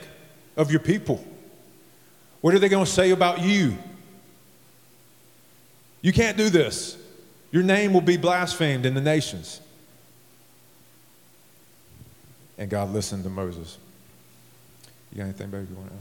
of 0.58 0.72
your 0.72 0.80
people? 0.80 1.24
What 2.42 2.54
are 2.54 2.60
they 2.60 2.70
going 2.70 2.86
to 2.86 2.92
say 2.92 3.12
about 3.12 3.42
you? 3.42 3.78
You 6.02 6.14
can't 6.14 6.38
do 6.38 6.50
this. 6.50 6.98
Your 7.52 7.64
name 7.64 7.94
will 7.94 8.02
be 8.02 8.18
blasphemed 8.18 8.86
in 8.86 8.94
the 8.94 9.02
nations. 9.02 9.62
And 12.58 12.70
God 12.70 12.92
listened 12.92 13.24
to 13.24 13.30
Moses. 13.30 13.78
You 15.12 15.20
got 15.20 15.24
anything, 15.26 15.50
baby, 15.50 15.68
you 15.70 15.76
want 15.76 15.90
to? 15.90 15.98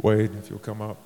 Wade, 0.00 0.30
if 0.38 0.50
you'll 0.50 0.58
come 0.58 0.82
up. 0.82 0.96